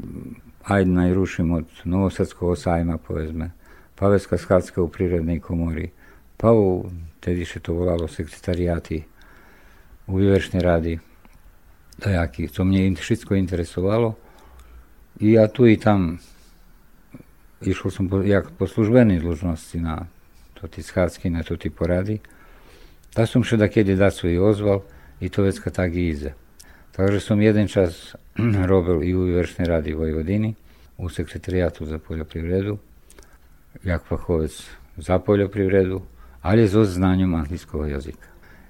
aj 0.67 0.83
najruším 0.85 1.63
od 1.63 1.69
Novosadského 1.85 2.59
sajma, 2.59 2.99
povedzme, 2.99 3.55
Pavecká 3.99 4.39
schádzka 4.39 4.83
u 4.83 4.89
prírodnej 4.91 5.43
komory, 5.43 5.91
pa 6.39 6.55
u, 6.55 6.87
tedy 7.19 7.43
še 7.43 7.59
to 7.59 7.75
volalo 7.75 8.07
sekretariáty, 8.07 9.03
u 10.07 10.23
výverečnej 10.23 10.63
rady 10.63 10.93
dajaký. 11.99 12.47
To 12.55 12.63
mne 12.63 12.95
všetko 12.95 13.35
interesovalo. 13.35 14.15
I 15.19 15.35
ja 15.35 15.51
tu 15.51 15.67
i 15.67 15.75
tam 15.75 16.23
išao 17.61 17.91
som 17.91 18.09
po, 18.09 18.23
jak 18.23 18.51
po 18.51 18.67
dlužnosti 18.67 19.79
na 19.81 20.07
to 20.55 20.69
ti 20.69 20.83
schádzky, 20.83 21.31
na 21.31 21.43
to 21.43 21.57
ti 21.57 21.71
porady. 21.71 22.19
Da 23.15 23.27
som 23.27 23.43
še 23.43 23.57
da 23.57 23.69
kedy 23.69 23.97
da 23.97 24.11
svoj 24.11 24.39
ozval 24.39 24.83
i 25.21 25.29
to 25.29 25.43
vecka 25.43 25.71
tak 25.71 25.95
i 25.95 26.09
ize. 26.11 26.35
Takže 26.93 27.21
som 27.21 27.41
jeden 27.41 27.69
čas 27.69 28.15
robil 28.71 29.03
i 29.03 29.15
u 29.15 29.23
výverečnej 29.27 29.67
rady 29.69 29.95
Vojvodiny, 29.95 30.55
u 30.99 31.09
sekretariatu 31.09 31.87
za 31.87 31.99
poljoprivredu, 31.99 32.79
jak 33.85 34.05
fachovec 34.05 34.67
za 34.97 35.19
poljoprivredu, 35.19 36.03
ali 36.43 36.69
so 36.69 36.85
znanjem 36.85 37.35
anglického 37.35 37.87
jazyka. 37.87 38.29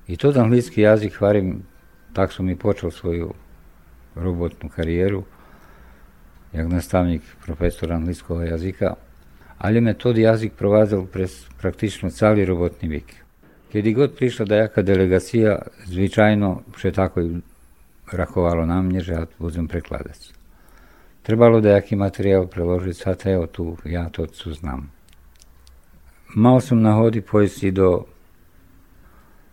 I 0.09 0.16
to 0.16 0.33
anglický 0.33 0.80
jazyk, 0.80 1.21
hvarim, 1.21 1.64
tak 2.12 2.33
som 2.33 2.49
i 2.49 2.57
počal 2.57 2.90
svoju 2.90 3.33
robotnú 4.16 4.68
kariéru, 4.68 5.25
jak 6.52 6.69
nastavnik 6.69 7.23
profesor 7.45 7.93
anglického 7.93 8.43
jazyka, 8.43 8.95
ali 9.59 9.81
me 9.81 9.95
tod 9.95 10.17
jazyk 10.17 10.52
provázal 10.52 11.07
pres 11.07 11.47
praktično 11.61 12.11
cali 12.11 12.45
robotni 12.45 12.88
vik. 12.88 13.14
Kedy 13.73 13.95
god 13.95 14.17
prišla 14.17 14.47
dajaka 14.47 14.83
delegacija, 14.83 15.59
zvyčajno 15.87 16.62
še 16.76 16.93
tako 16.93 17.25
rakovalo 18.12 18.64
na 18.67 18.81
mne, 18.83 19.00
že 19.00 19.12
ja 19.12 19.26
budem 19.38 19.69
prekladac. 19.69 20.33
Trebalo 21.23 21.61
dajaký 21.61 21.97
materiál 21.97 22.49
preložiť, 22.49 22.97
sad 22.97 23.26
evo 23.28 23.47
tu, 23.47 23.76
ja 23.84 24.08
to 24.08 24.25
tu 24.26 24.54
znam. 24.56 24.89
Mal 26.32 26.61
som 26.65 26.80
nahodi 26.80 27.21
pojsť 27.21 27.73
do 27.73 28.08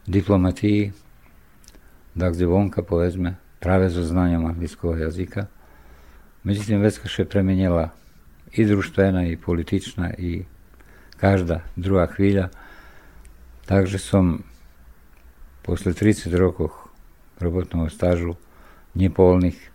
diplomatiji, 0.07 0.93
da 2.15 2.31
gdje 2.31 2.47
vonka 2.47 2.79
povedzme 2.83 3.35
prave 3.59 3.89
znanjem 3.89 4.45
anglického 4.45 4.95
jazyka. 4.95 5.47
Međutim, 6.45 6.81
Vecka 6.81 7.09
se 7.09 7.25
premenjela 7.25 7.89
i 8.51 8.65
društvena 8.65 9.27
i 9.27 9.37
politična 9.37 10.13
i 10.17 10.43
každa 11.17 11.61
druga 11.75 12.05
hvilja. 12.05 12.49
Takže 13.65 13.97
som 13.97 14.43
posle 15.61 15.93
30 15.93 16.37
rokov 16.37 16.69
robotnog 17.39 17.91
stažu 17.91 18.33
nepolnih 18.93 19.71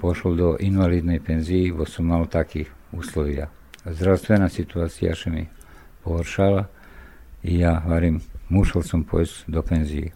pošao 0.00 0.34
do 0.34 0.56
invalidnej 0.60 1.20
penzije 1.20 1.72
bo 1.72 1.84
su 1.84 2.02
malo 2.02 2.26
takih 2.26 2.70
uslovija. 2.92 3.48
Zdravstvena 3.84 4.48
situacija 4.48 5.14
še 5.14 5.30
mi 5.30 5.46
pogoršala 6.04 6.66
i 7.42 7.58
ja, 7.58 7.82
varim, 7.86 8.20
mušal 8.48 8.82
sam 8.82 9.02
pojest 9.04 9.44
do 9.46 9.62
penzije. 9.62 10.12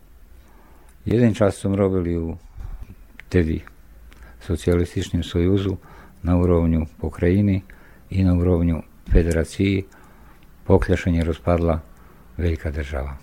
Jedan 1.05 1.35
čas 1.35 1.61
sam 1.61 1.75
robili 1.75 2.17
u 2.17 2.37
tedi 3.29 3.61
socijalističnim 4.41 5.23
sojuzu 5.23 5.77
na 6.23 6.39
urovnju 6.39 6.87
pokrajini 7.01 7.63
i 8.11 8.25
na 8.25 8.35
urovnju 8.35 8.83
federaciji 9.13 9.85
pokljašanje 10.65 11.25
rozpadla 11.25 11.81
velika 12.37 12.71
država. 12.71 13.17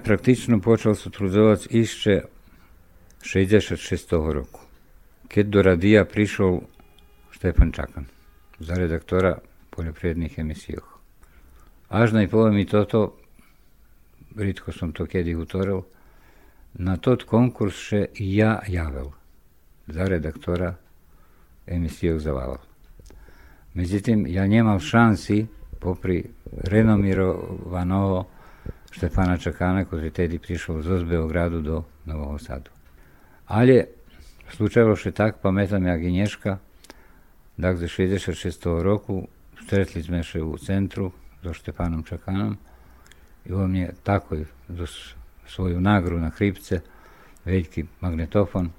praktično 0.00 0.60
počal 0.60 0.94
sutruzovac 0.94 1.66
išće 1.70 2.20
66. 3.22 4.32
roku. 4.32 4.60
Kad 5.28 5.46
do 5.46 5.62
radija 5.62 6.04
prišao 6.04 6.60
Štepan 7.30 7.72
Čakan 7.72 8.06
za 8.58 8.74
redaktora 8.74 9.38
poljoprivrednih 9.70 10.38
emisija. 10.38 10.78
Až 11.88 12.12
naj 12.12 12.28
povem 12.28 12.66
toto, 12.66 13.16
ritko 14.36 14.72
sam 14.72 14.92
to 14.92 15.06
kedi 15.06 15.34
utoril, 15.34 15.82
na 16.74 16.96
tot 16.96 17.24
konkurs 17.24 17.74
še 17.74 18.06
ja 18.18 18.58
javel 18.68 19.10
za 19.86 20.04
redaktora 20.04 20.74
emisiju 21.66 22.18
Zavalal. 22.18 22.58
Međutim, 23.74 24.26
ja 24.26 24.46
nemao 24.46 24.80
šansi 24.80 25.46
popri 25.80 26.24
renomirovanovo 26.52 28.26
Štefana 28.98 29.36
Čakana, 29.38 29.84
koji 29.84 30.10
tedi 30.10 30.38
prišao 30.38 30.82
z 30.82 31.04
Beogradu 31.04 31.60
do 31.60 31.82
Novog 32.04 32.40
Sadu. 32.40 32.70
Ali 33.46 33.84
slučajalo 34.50 34.96
še 34.96 35.12
tak, 35.14 35.36
pametam 35.42 35.86
ja 35.86 35.94
Ginješka, 35.96 36.56
za 37.58 37.70
66. 37.72 38.66
roku 38.82 39.20
stretli 39.62 40.02
sme 40.02 40.22
še 40.22 40.42
u 40.42 40.58
centru 40.58 41.12
so 41.42 41.54
Štepanom 41.54 42.02
Čakanom 42.02 42.56
i 43.46 43.52
on 43.52 43.76
je 43.76 43.92
takoj 44.02 44.42
za 44.68 44.86
svoju 45.46 45.80
nagru 45.80 46.18
na 46.18 46.32
hripce, 46.34 46.80
veljki 47.44 47.86
magnetofon, 48.00 48.72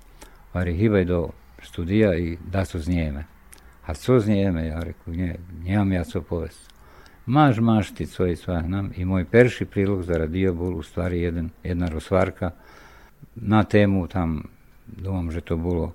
vari 0.54 0.76
hibaj 0.76 1.06
do 1.06 1.30
studija 1.64 2.12
i 2.18 2.38
da 2.52 2.66
su 2.66 2.80
znijeme. 2.80 3.24
A 3.86 3.94
co 3.94 4.20
znijeme? 4.20 4.68
Ja 4.68 4.84
reku, 4.84 5.16
nje, 5.16 5.40
njemam 5.64 5.92
ja 5.92 6.04
co 6.04 6.22
povest. 6.22 6.79
Maž, 7.30 7.60
ti 7.94 8.08
i 8.26 8.36
sva 8.36 8.62
nam. 8.62 8.90
I 8.98 9.06
moj 9.06 9.26
perši 9.26 9.66
prilog 9.66 10.04
za 10.04 10.18
radio 10.18 10.54
bol 10.54 10.78
u 10.78 10.84
stvari 10.84 11.22
jedan, 11.22 11.50
jedna 11.64 11.90
rozvarka 11.90 12.52
na 13.36 13.64
temu 13.64 14.08
tam, 14.08 14.44
domam, 14.88 15.32
že 15.32 15.42
to 15.42 15.58
bolo 15.58 15.94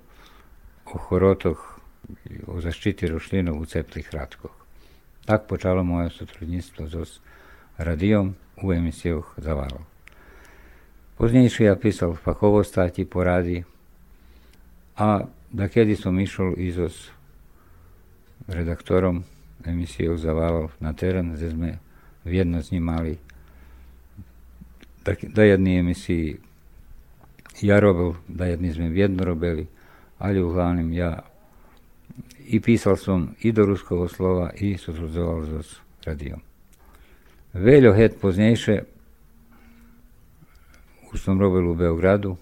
o 0.85 0.97
chorotoch, 0.97 1.79
o 2.47 2.61
zaštiti 2.61 3.07
rošlinov 3.07 3.59
u 3.59 3.65
ceplih 3.65 4.09
radkoch. 4.13 4.55
Tak 5.25 5.47
počalo 5.47 5.83
moje 5.83 6.09
sotrudnictvo 6.09 6.87
s 7.05 7.19
radijom 7.77 8.35
u 8.63 8.73
emisijach 8.73 9.35
Zavalov. 9.37 9.83
Poznejšie 11.17 11.67
ja 11.67 11.75
písal 11.75 12.15
fachovo 12.15 12.63
stati 12.63 13.05
po 13.05 13.23
radi, 13.23 13.63
a 14.95 15.27
da 15.51 15.67
som 15.95 16.19
išol 16.19 16.53
i 16.57 16.71
so 16.71 16.87
redaktorom 18.47 19.23
emisije 19.67 20.17
Zavalov 20.17 20.71
na 20.79 20.93
teren, 20.93 21.35
zdaj 21.35 21.49
sme 21.49 21.77
vedno 22.23 22.61
z 22.61 22.71
njim 22.71 22.83
mali, 22.83 23.17
da 25.21 25.43
jedni 25.43 25.79
emisiji 25.79 26.37
ja 27.61 27.79
robil, 27.79 28.13
da 28.27 28.45
jedni 28.45 28.73
sme 28.73 28.89
vedno 28.89 29.25
robili, 29.25 29.67
ali 30.17 30.43
uglavnom 30.43 30.93
ja 30.93 31.19
i 32.47 32.59
pisal 32.59 32.95
sam 32.95 33.35
i 33.41 33.51
do 33.51 33.65
ruskog 33.65 34.11
slova 34.11 34.51
i 34.55 34.77
susuzdoval 34.77 35.63
s 35.63 35.79
radijom. 36.05 36.41
Veljo 37.53 37.93
het 37.93 38.19
poznejše 38.21 38.83
sam 41.17 41.39
robil 41.39 41.69
u 41.69 41.75
Beogradu, 41.75 42.35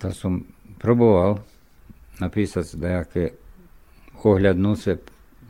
da 0.00 0.12
sam 0.12 0.44
proboval 0.78 1.38
napisati 2.18 2.76
da 2.76 2.88
jake 2.88 3.30
ohljadnuce 4.22 4.96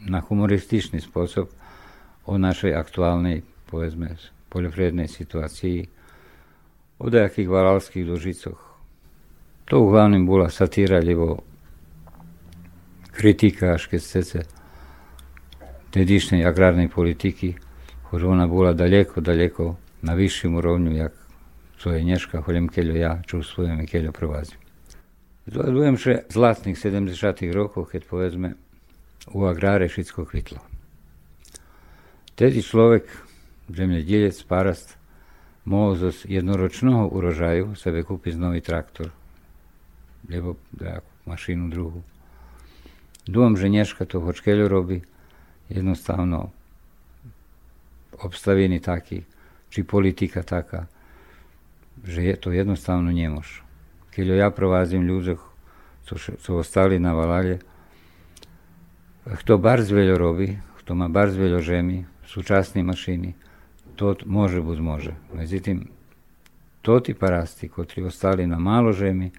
na 0.06 0.24
humorističný 0.24 1.02
spôsob 1.02 1.50
o 2.24 2.34
našej 2.36 2.72
aktuálnej, 2.72 3.44
povedzme, 3.68 4.16
poľofriednej 4.48 5.10
situácii, 5.10 5.88
o 7.00 7.06
dajakých 7.08 7.48
valalských 7.48 8.04
dožicoch. 8.04 8.60
To 9.72 9.86
uglavnom 9.86 10.26
bola 10.28 10.52
satíra, 10.52 11.00
lebo 11.00 11.40
kritika 13.14 13.76
až 13.76 13.88
keď 13.88 14.00
chcete 14.00 14.40
tedišnej 15.90 16.42
agrárnej 16.46 16.86
politiky, 16.86 17.56
hoď 18.10 18.20
ona 18.26 18.46
bola 18.46 18.74
daleko, 18.74 19.22
daleko 19.22 19.78
na 20.02 20.14
vyšším 20.14 20.58
úrovňu, 20.58 20.92
jak 20.96 21.14
co 21.80 21.86
je 21.96 22.04
dneška, 22.04 22.44
hoďem 22.44 22.68
keľo 22.68 22.94
ja, 22.94 23.12
čo 23.24 23.40
svojom 23.40 23.88
keľo 23.88 24.12
provázim. 24.12 24.60
Zvažujem, 25.48 25.96
že 25.96 26.12
v 26.28 26.32
zlatných 26.36 26.76
70. 26.76 27.16
rokoch, 27.56 27.96
keď 27.96 28.02
povedzme, 28.04 28.48
u 29.28 29.44
agráre 29.44 29.90
všetko 29.90 30.24
kvitlo. 30.24 30.60
Tedy 32.40 32.64
človek, 32.64 33.04
zemljedilec, 33.68 34.40
parast, 34.48 34.96
mohol 35.68 36.00
zo 36.00 36.10
jednoročného 36.24 37.12
urožaju 37.12 37.76
sebe 37.76 38.00
kúpiť 38.00 38.40
nový 38.40 38.64
traktor, 38.64 39.12
lebo 40.24 40.56
mašinu 41.28 41.68
druhú. 41.68 42.00
Dúfam, 43.28 43.54
že 43.60 43.68
dneška 43.68 44.08
to 44.08 44.24
hočkeľo 44.24 44.66
robí, 44.66 45.04
jednostavno 45.68 46.50
obstavení 48.18 48.80
taký, 48.82 49.22
či 49.70 49.86
politika 49.86 50.42
taká, 50.42 50.90
že 52.02 52.24
je 52.24 52.34
to 52.40 52.50
jednostavno 52.50 53.12
nemož. 53.12 53.62
Keď 54.10 54.24
ja 54.34 54.48
provázim 54.50 55.06
co, 56.08 56.14
co 56.18 56.50
ostali 56.58 56.98
na 56.98 57.14
valale, 57.14 57.62
kto 60.78 60.94
má 60.94 61.08
bardzo 61.08 61.38
veľa 61.38 61.60
žemi, 61.60 62.06
súčasné 62.26 62.82
mašiny, 62.82 63.34
to 63.96 64.16
može 64.26 64.60
bud 64.60 64.80
može. 64.80 65.14
Međutim, 65.34 65.88
to 66.82 67.00
ti 67.00 67.14
parasti, 67.14 67.68
kotri 67.68 68.02
ostali 68.02 68.46
na 68.46 68.58
malo 68.58 68.92
žemi, 68.92 69.30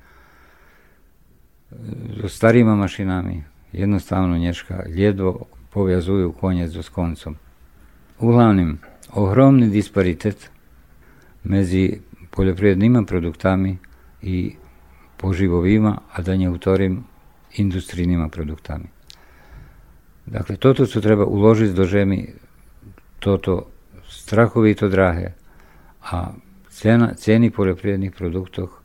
so 2.22 2.30
starima 2.30 2.76
mašinami, 2.76 3.44
jednostavno 3.72 4.38
nješka 4.38 4.84
ljedvo 4.86 5.46
povjazuju 5.70 6.32
konjec 6.32 6.76
s 6.76 6.90
koncom. 6.90 7.36
uglavnim 8.22 8.78
ogromny 9.14 9.70
disparitet 9.70 10.50
medzi 11.44 12.00
poljoprivrednima 12.30 13.04
produktami 13.04 13.78
i 14.22 14.56
poživovima, 15.18 15.98
a 16.14 16.22
da 16.22 16.36
ne 16.36 16.50
utorim 16.50 17.04
industrijnima 17.58 18.30
produktami. 18.30 18.86
Dakle, 20.28 20.58
toto, 20.58 20.86
co 20.86 20.98
treba 21.02 21.26
uložiť 21.26 21.74
do 21.74 21.86
žemi, 21.90 22.38
toto 23.18 23.70
strahovito 24.06 24.90
drahé 24.90 25.34
a 26.02 26.34
cena, 26.70 27.14
ceny 27.18 27.50
poljoprivredných 27.54 28.14
produktoch 28.14 28.82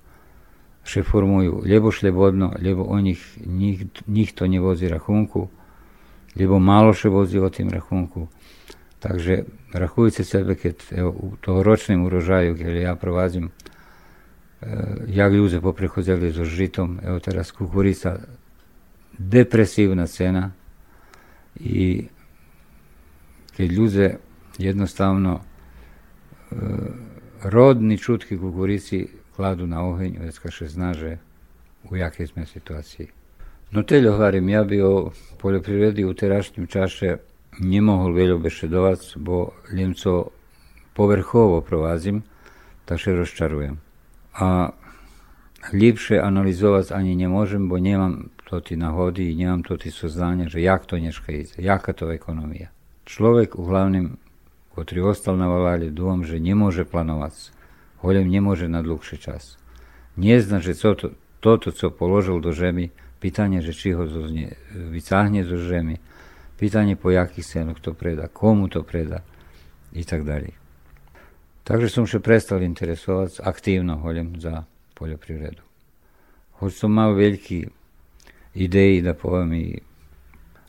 še 0.86 1.02
formujú 1.02 1.66
lebo 1.66 1.90
šlebodno, 1.90 2.54
lebo 2.62 2.86
o 2.86 2.96
nich 3.02 3.20
nik, 3.42 3.90
nikto 4.06 4.46
nevozí 4.46 4.86
rachunku, 4.86 5.50
lebo 6.38 6.62
málo 6.62 6.94
še 6.94 7.10
vozí 7.10 7.42
o 7.42 7.50
tým 7.50 7.74
rachunku. 7.74 8.30
Takže 9.02 9.50
rachujte 9.74 10.22
sebe, 10.22 10.54
keď 10.54 10.76
evo, 10.94 11.10
u 11.10 11.28
toho 11.42 11.66
ročným 11.66 12.06
urožaju, 12.06 12.54
keď 12.54 12.72
ja 12.86 12.92
provázim, 12.94 13.50
e, 13.50 13.52
jak 15.10 15.30
ľudia 15.34 15.58
poprechodzeli 15.58 16.30
so 16.30 16.46
žitom, 16.46 17.02
evo 17.02 17.18
teraz 17.18 17.50
kukurica, 17.50 18.22
depresívna 19.18 20.06
cena 20.06 20.54
i 21.60 22.04
te 23.56 23.66
ljude 23.66 24.16
jednostavno 24.58 25.40
rodni 27.42 27.98
čutki 27.98 28.38
kukurici 28.38 29.08
kladu 29.36 29.66
na 29.66 29.88
ohenj 29.88 30.18
već 30.18 30.38
kad 30.38 30.52
se 30.52 30.68
znaže 30.68 31.16
u 31.90 31.96
jake 31.96 32.26
sme 32.26 32.46
situaciji. 32.46 33.08
No 33.70 33.82
teljo 33.82 34.16
hvarim, 34.16 34.48
ja 34.48 34.64
bi 34.64 34.82
o 34.82 35.10
poljoprivredi 35.38 36.04
u 36.04 36.14
terašnjem 36.14 36.66
čaše 36.66 37.16
nie 37.58 37.80
mohl 37.80 38.12
veľa 38.12 38.36
bešedovac, 38.36 39.00
bo 39.16 39.52
Limco 39.72 40.30
povrchovo 40.94 41.60
provazim, 41.60 42.22
tak 42.84 43.00
się 43.00 43.16
rozczaruję. 43.16 43.76
A 44.32 44.72
lepsze 45.72 46.22
analizować 46.22 46.92
ani 46.92 47.16
nie 47.16 47.28
możem, 47.28 47.68
bo 47.68 47.78
nie 47.78 47.98
to 48.45 48.61
ty 48.61 48.77
nahody 48.77 49.31
i 49.31 49.37
nemám 49.37 49.65
to 49.65 49.79
ty 49.79 49.89
soznania, 49.89 50.51
že 50.51 50.61
jak 50.61 50.85
to 50.85 50.99
dneška 51.01 51.31
ide, 51.33 51.55
jaká 51.57 51.95
to 51.95 52.11
ekonomia. 52.13 52.69
Človek 53.09 53.57
u 53.57 53.65
hlavným, 53.65 54.21
ktorý 54.77 55.15
ostal 55.15 55.39
na 55.39 55.49
valále, 55.49 55.89
dúfam, 55.89 56.21
že 56.21 56.37
nemôže 56.37 56.85
planovať 56.85 57.55
Голем 58.01 58.29
не 58.29 58.41
може 58.41 58.67
на 58.67 58.81
dlhší 58.81 59.17
čas. 59.21 59.57
Nie 60.17 60.41
zna, 60.41 60.59
že 60.59 60.73
co 60.73 60.95
to, 60.97 61.07
toto, 61.39 61.69
co 61.71 61.93
položil 61.93 62.41
do 62.41 62.49
žemy, 62.49 62.89
pytanie, 63.21 63.61
že 63.61 63.77
či 63.77 63.93
ho 63.93 64.09
zoznie, 64.09 64.57
vycáhne 64.73 65.45
zo 65.45 65.61
žemy, 65.61 66.01
pytanie 66.57 66.97
po 66.97 67.13
jakých 67.13 67.45
cenoch 67.45 67.79
to 67.79 67.93
preda, 67.93 68.25
komu 68.25 68.67
to 68.73 68.81
preda 68.81 69.21
i 69.93 70.01
tak 70.01 70.25
ďalej. 70.25 70.57
Takže 71.61 71.87
som 71.93 72.09
sa 72.09 72.17
prestal 72.17 72.65
interesovať 72.65 73.45
aktívno 73.45 74.01
holem 74.01 74.41
za 74.41 74.65
poljoprivredu. 74.97 75.61
Hoď 76.57 76.71
som 76.73 76.89
mal 76.89 77.13
veľký 77.13 77.69
ideji, 78.56 79.02
da 79.02 79.14
povem, 79.14 79.52
i 79.54 79.78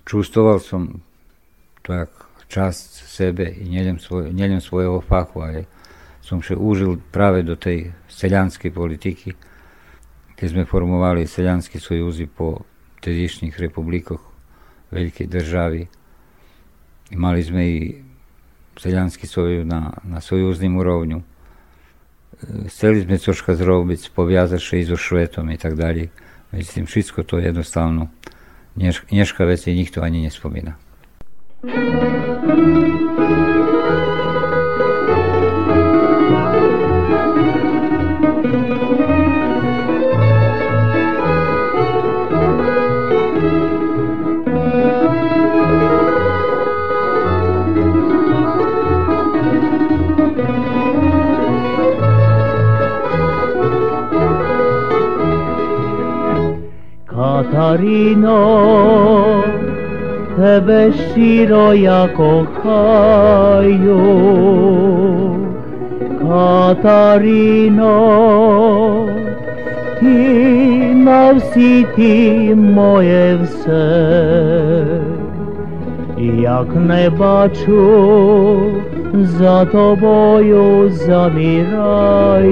čustoval 0.05 0.59
som 0.59 1.01
tak 1.81 2.09
čast 2.47 3.03
sebe 3.07 3.53
i 3.57 3.69
njeljem, 3.69 3.99
svoj, 3.99 4.33
njeljem 4.33 4.61
svoje 4.61 4.87
ovo 4.87 5.01
faku, 5.01 5.41
som 6.21 6.41
še 6.41 6.55
užil 6.55 6.97
prave 7.11 7.43
do 7.43 7.55
tej 7.55 7.91
seljanske 8.09 8.71
politiki, 8.71 9.33
ki 10.35 10.49
smo 10.49 10.65
formovali 10.65 11.27
seljanski 11.27 11.79
sojuzi 11.79 12.27
po 12.27 12.59
tedišnjih 13.01 13.59
republikoh 13.59 14.21
velike 14.91 15.27
državi. 15.27 15.87
Mali 17.11 17.43
sme 17.43 17.67
i 17.67 17.95
seljanski 18.77 19.27
sojuz 19.27 19.65
na, 19.65 19.93
na 20.03 20.21
sojuznim 20.21 20.77
urovnju. 20.77 21.21
E, 21.21 22.69
Steli 22.69 23.03
smo 23.03 23.17
coška 23.17 23.55
zrobic, 23.55 24.09
povjazaše 24.09 24.79
i 24.79 24.83
zo 24.83 24.97
švetom 24.97 25.51
i 25.51 25.57
tak 25.57 25.75
dalje. 25.75 26.09
Tým 26.57 26.89
všetko 26.89 27.21
to 27.23 27.37
jednostavno 27.37 28.09
dneška 29.09 29.45
veci 29.45 29.77
nikto 29.77 30.01
ani 30.01 30.25
nespomína. 30.25 30.73
Katarino, 57.77 59.43
tebe 60.35 60.93
щиро 60.93 61.73
я 61.73 62.09
кохаю. 62.17 63.99
Катаріно, 66.21 67.95
ти 69.99 70.15
на 70.95 71.33
всі 71.33 71.85
ти 71.95 72.55
моє 72.55 73.37
все, 73.43 74.85
як 76.41 76.75
не 76.75 77.09
бачу, 77.09 78.61
за 79.13 79.65
тобою 79.65 80.89
замираю 80.89 82.47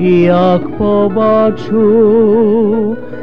як 0.00 0.76
побачу, 0.78 1.76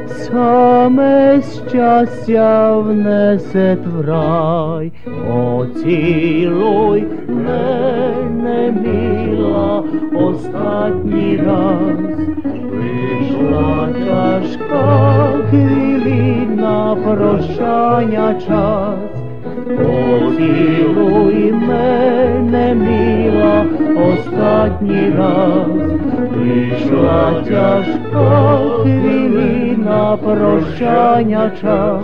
саме 0.07 1.41
щастя 1.69 2.77
внесе 2.77 3.77
в 3.85 4.01
рай, 4.01 4.91
оцілуй 5.33 7.05
мене, 7.27 8.73
мила, 8.83 9.83
останній 10.13 11.41
раз, 11.45 11.97
прийшла 12.71 13.89
тяжка 14.05 15.33
хвилина 15.49 16.97
прощання 17.03 18.33
час. 18.47 19.23
Поцілуй 19.77 21.51
мене, 21.51 22.75
мила, 22.75 23.65
останній 23.95 25.13
раз, 25.17 25.93
прийшла 26.42 27.42
тяжка 27.48 28.58
хвилина 28.82 30.16
прощання 30.16 31.50
час. 31.60 32.02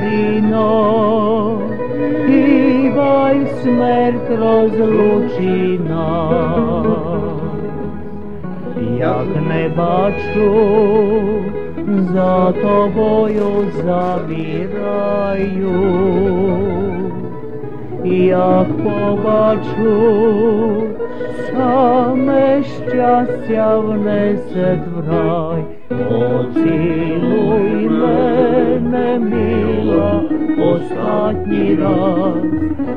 Маріно, 0.00 1.58
хіба 2.26 3.30
й 3.30 3.46
смерть 3.62 4.30
розлучина, 4.40 6.06
як 8.98 9.26
не 9.48 9.68
бачу, 9.68 10.52
за 12.12 12.52
тобою 12.52 13.66
завіраю, 13.76 15.70
як 18.04 18.66
побачу, 18.84 20.02
саме 21.52 22.62
щастя 22.62 23.78
внесе 23.78 24.78
враг. 24.96 25.49
останній 30.80 31.74
раз 31.74 32.34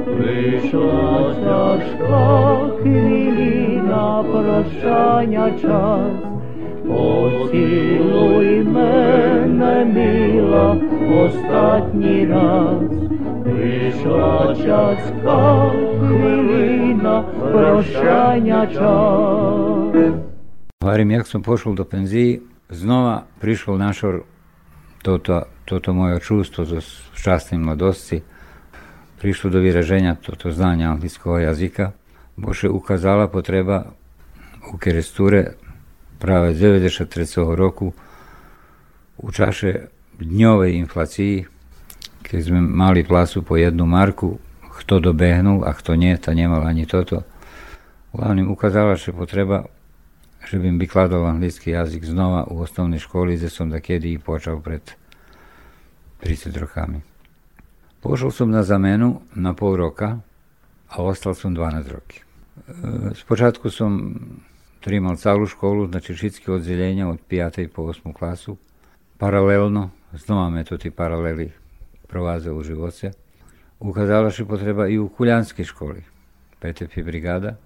вийшла 0.08 1.36
тяжка 1.43 2.69
хвилі 2.82 3.82
прощання 4.24 5.52
час, 5.62 6.13
поцілуй 6.88 8.63
мене, 8.63 9.86
мила, 9.86 10.78
останній 11.26 12.26
раз, 12.26 12.82
вийшла 13.46 14.56
частка 14.56 15.72
хвилина, 16.00 17.22
прощання 17.52 18.67
час. 18.67 20.13
Барем, 20.84 21.12
як 21.12 21.28
сам 21.28 21.41
пошел 21.41 21.76
до 21.76 21.86
пензії, 21.86 22.41
знову 22.69 23.19
прийшов 23.39 23.80
наш 23.80 24.04
Тота 25.02 25.46
toto 25.63 25.95
moje 25.95 26.19
čustvo 26.19 26.67
zo 26.67 26.80
šťastnej 27.15 27.60
mladosti, 27.60 28.23
prišlo 29.19 29.56
do 29.56 29.60
vyraženja 29.63 30.19
toto 30.19 30.52
znanja 30.52 30.91
anglického 30.91 31.39
jazyka. 31.39 31.95
Bože 32.36 32.67
ukázala 32.67 33.32
potreba 33.32 33.95
u 34.67 34.76
keresture 34.76 35.56
práve 36.19 36.56
z 36.56 36.80
93. 36.80 37.43
roku 37.56 37.95
u 39.19 39.28
čaše 39.32 39.91
dňovej 40.19 40.76
inflácii, 40.84 41.36
keď 42.23 42.39
sme 42.41 42.60
mali 42.60 43.06
plasu 43.06 43.45
po 43.45 43.56
jednu 43.56 43.88
marku, 43.88 44.39
kto 44.82 44.99
dobehnul 44.99 45.63
a 45.63 45.71
kto 45.71 45.95
nie, 45.95 46.17
ta 46.17 46.34
nemal 46.34 46.65
ani 46.65 46.89
toto. 46.89 47.23
Hlavným 48.12 48.49
ukázala, 48.52 48.97
že 48.97 49.15
potreba 49.15 49.69
že 50.43 50.60
bym 50.60 50.76
vykladal 50.76 51.23
anglický 51.23 51.71
jazyk 51.71 52.04
znova 52.04 52.43
u 52.52 52.60
osnovnej 52.60 52.99
školy, 52.99 53.39
kde 53.39 53.47
som 53.47 53.71
takedy 53.71 54.19
počal 54.19 54.60
pred 54.60 54.84
30 56.23 56.55
rokami. 56.55 57.03
Pošol 57.99 58.31
som 58.31 58.47
na 58.47 58.63
zamenu 58.63 59.27
na 59.36 59.51
pol 59.51 59.75
roka 59.75 60.23
a 60.88 60.95
ostal 61.03 61.36
som 61.36 61.51
12 61.51 61.91
roky. 61.91 62.23
Spočátku 63.12 63.67
som 63.67 64.15
trímal 64.79 65.19
celú 65.19 65.43
školu, 65.43 65.91
znači 65.91 66.15
všetky 66.15 66.47
oddelenia 66.47 67.12
od 67.12 67.19
5. 67.27 67.67
po 67.67 67.91
8. 67.91 68.15
klasu. 68.15 68.55
Paralelno, 69.19 69.91
znova 70.15 70.47
me 70.49 70.63
to 70.63 70.79
ti 70.79 70.91
paraleli 70.91 71.51
prováze 72.07 72.51
u 72.51 72.63
živoce. 72.63 73.12
Ukázala 73.83 74.31
že 74.31 74.47
potreba 74.47 74.88
i 74.88 74.95
u 74.95 75.12
kuljanskej 75.12 75.65
školi. 75.65 76.07
PTP 76.63 77.03
brigada, 77.03 77.59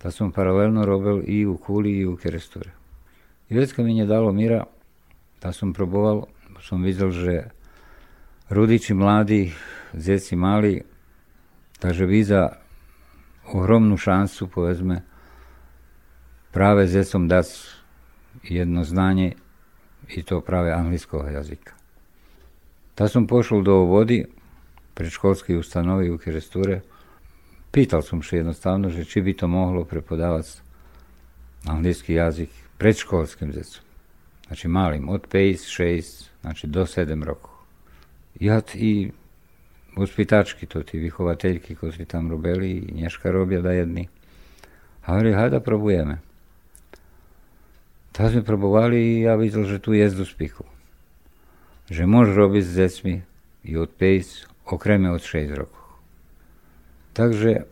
da 0.00 0.08
som 0.08 0.32
paralelno 0.32 0.88
robil 0.88 1.20
i 1.28 1.44
u 1.44 1.60
Kuli 1.60 1.92
i 2.00 2.06
u 2.06 2.16
Kerestore. 2.16 2.72
I 3.48 3.54
već 3.54 3.76
mi 3.76 3.98
je 3.98 4.06
dalo 4.06 4.32
mira, 4.32 4.64
da 5.42 5.52
som 5.52 5.72
proboval, 5.72 6.24
videl, 6.72 7.10
že 7.10 7.57
rudiči 8.50 8.94
mladi, 8.94 9.52
djeci 9.92 10.36
mali, 10.36 10.82
takže 11.78 12.06
viza 12.06 12.48
ogromnu 13.52 13.96
šansu, 13.96 14.48
povedzme, 14.48 15.02
práve 16.52 16.86
s 16.86 16.92
djecom 16.92 17.28
dať 17.28 17.46
jedno 18.42 18.84
znanje 18.84 19.32
i 20.08 20.22
to 20.22 20.40
práve 20.40 20.72
anglického 20.72 21.28
jazyka. 21.28 21.72
Da 22.96 23.08
som 23.08 23.26
pošol 23.26 23.62
do 23.62 23.74
vodi, 23.74 24.26
predškolskej 24.94 25.56
ustanovi 25.56 26.10
u 26.10 26.18
Keresture, 26.18 26.80
Pýtal 27.68 28.00
som 28.00 28.24
si 28.24 28.40
jednostavno, 28.40 28.88
že 28.88 29.04
či 29.04 29.20
by 29.20 29.32
to 29.36 29.46
mohlo 29.46 29.84
prepodávať 29.84 30.64
anglický 31.68 32.16
jazyk 32.16 32.48
predškolským 32.80 33.52
decom. 33.52 33.84
Znači 34.48 34.68
malim, 34.68 35.08
od 35.08 35.28
5, 35.28 35.68
6, 35.68 36.40
znači 36.40 36.64
do 36.66 36.88
7 36.88 37.24
rokov. 37.24 37.57
Ja 38.38 38.62
i 38.74 39.10
uspitački, 39.98 40.66
to 40.70 40.86
ti 40.86 41.02
vychovateľky, 41.02 41.74
ktorí 41.74 42.06
tam 42.06 42.30
robili, 42.30 42.86
i 42.86 42.94
Nješka 42.94 43.34
da 43.62 43.72
jedni. 43.72 44.08
A 45.02 45.12
hovorili, 45.12 45.34
hajda 45.34 45.60
probujeme. 45.60 46.22
Tak 48.12 48.30
sme 48.34 48.42
probovali 48.42 48.98
i 48.98 49.22
ja 49.26 49.34
videl, 49.34 49.64
že 49.64 49.78
tu 49.78 49.94
jezdu 49.94 50.26
spiku. 50.26 50.66
Že 51.90 52.06
môžeš 52.06 52.34
robiť 52.34 52.64
s 52.66 52.72
decmi 52.74 53.14
i 53.64 53.74
od 53.78 53.90
5, 53.94 54.68
okreme 54.68 55.10
od 55.10 55.22
6 55.22 55.54
rokov. 55.54 55.86
Takže 57.14 57.66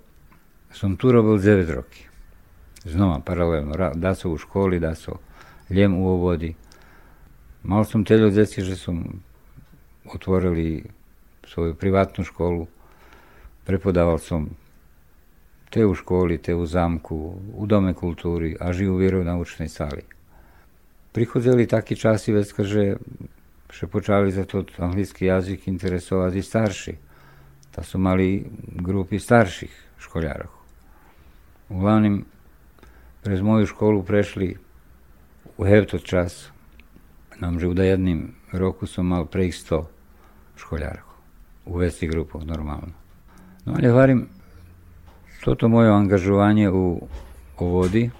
som 0.74 0.96
tu 0.98 1.12
robil 1.12 1.38
9 1.38 1.66
roky. 1.70 2.06
Znova 2.86 3.20
paralelno. 3.20 3.74
Da 3.94 4.14
sa 4.14 4.28
u 4.28 4.38
školi, 4.38 4.80
da 4.80 4.94
sa 4.94 5.18
ljem 5.70 5.94
u 5.94 6.08
ovodi. 6.08 6.54
Mal 7.66 7.82
som 7.82 8.06
teľo 8.06 8.30
deci, 8.30 8.62
že 8.62 8.78
som 8.78 9.22
otvorili 10.14 10.84
svoju 11.46 11.74
privatnú 11.74 12.24
školu. 12.24 12.66
Prepodával 13.66 14.18
som 14.18 14.50
te 15.70 15.86
u 15.86 15.94
školi, 15.94 16.38
te 16.38 16.54
u 16.54 16.66
zamku, 16.66 17.38
u 17.54 17.66
Dome 17.66 17.94
kultúry 17.94 18.54
a 18.58 18.70
žijú 18.70 18.98
v 18.98 19.26
naučnej 19.26 19.68
sáli. 19.68 20.06
Prichodzeli 21.10 21.66
takí 21.66 21.96
časy, 21.96 22.32
vecka, 22.32 22.62
že, 22.62 23.00
že 23.72 23.84
počali 23.88 24.30
za 24.30 24.44
to 24.44 24.62
anglický 24.78 25.26
jazyk 25.26 25.66
interesovať 25.66 26.32
i 26.36 26.42
starší 26.42 26.94
da 27.76 27.82
su 27.82 27.98
mali 27.98 28.46
grupi 28.68 29.18
starših 29.18 29.84
školjarov. 29.98 30.48
Uglavnom, 31.68 32.24
prez 33.22 33.42
moju 33.42 33.66
školu 33.66 34.02
prešli 34.02 34.56
u 35.56 35.64
hevto 35.64 35.98
čas, 35.98 36.48
nam 37.40 37.60
že 37.60 37.68
v 37.68 37.84
jednim 37.84 38.34
roku 38.52 38.86
som 38.86 39.06
mal 39.06 39.26
pre 39.26 39.52
100 39.52 39.95
školjarov. 40.56 41.08
U 41.66 41.78
vesti 41.78 42.06
grupov, 42.06 42.44
normalno. 42.46 42.94
No 43.66 43.74
ali 43.74 43.90
varim, 43.90 44.28
toto 45.44 45.68
moje 45.68 45.90
angažovanje 45.90 46.70
u, 46.70 47.08
u 47.58 47.64
vodi 47.66 48.10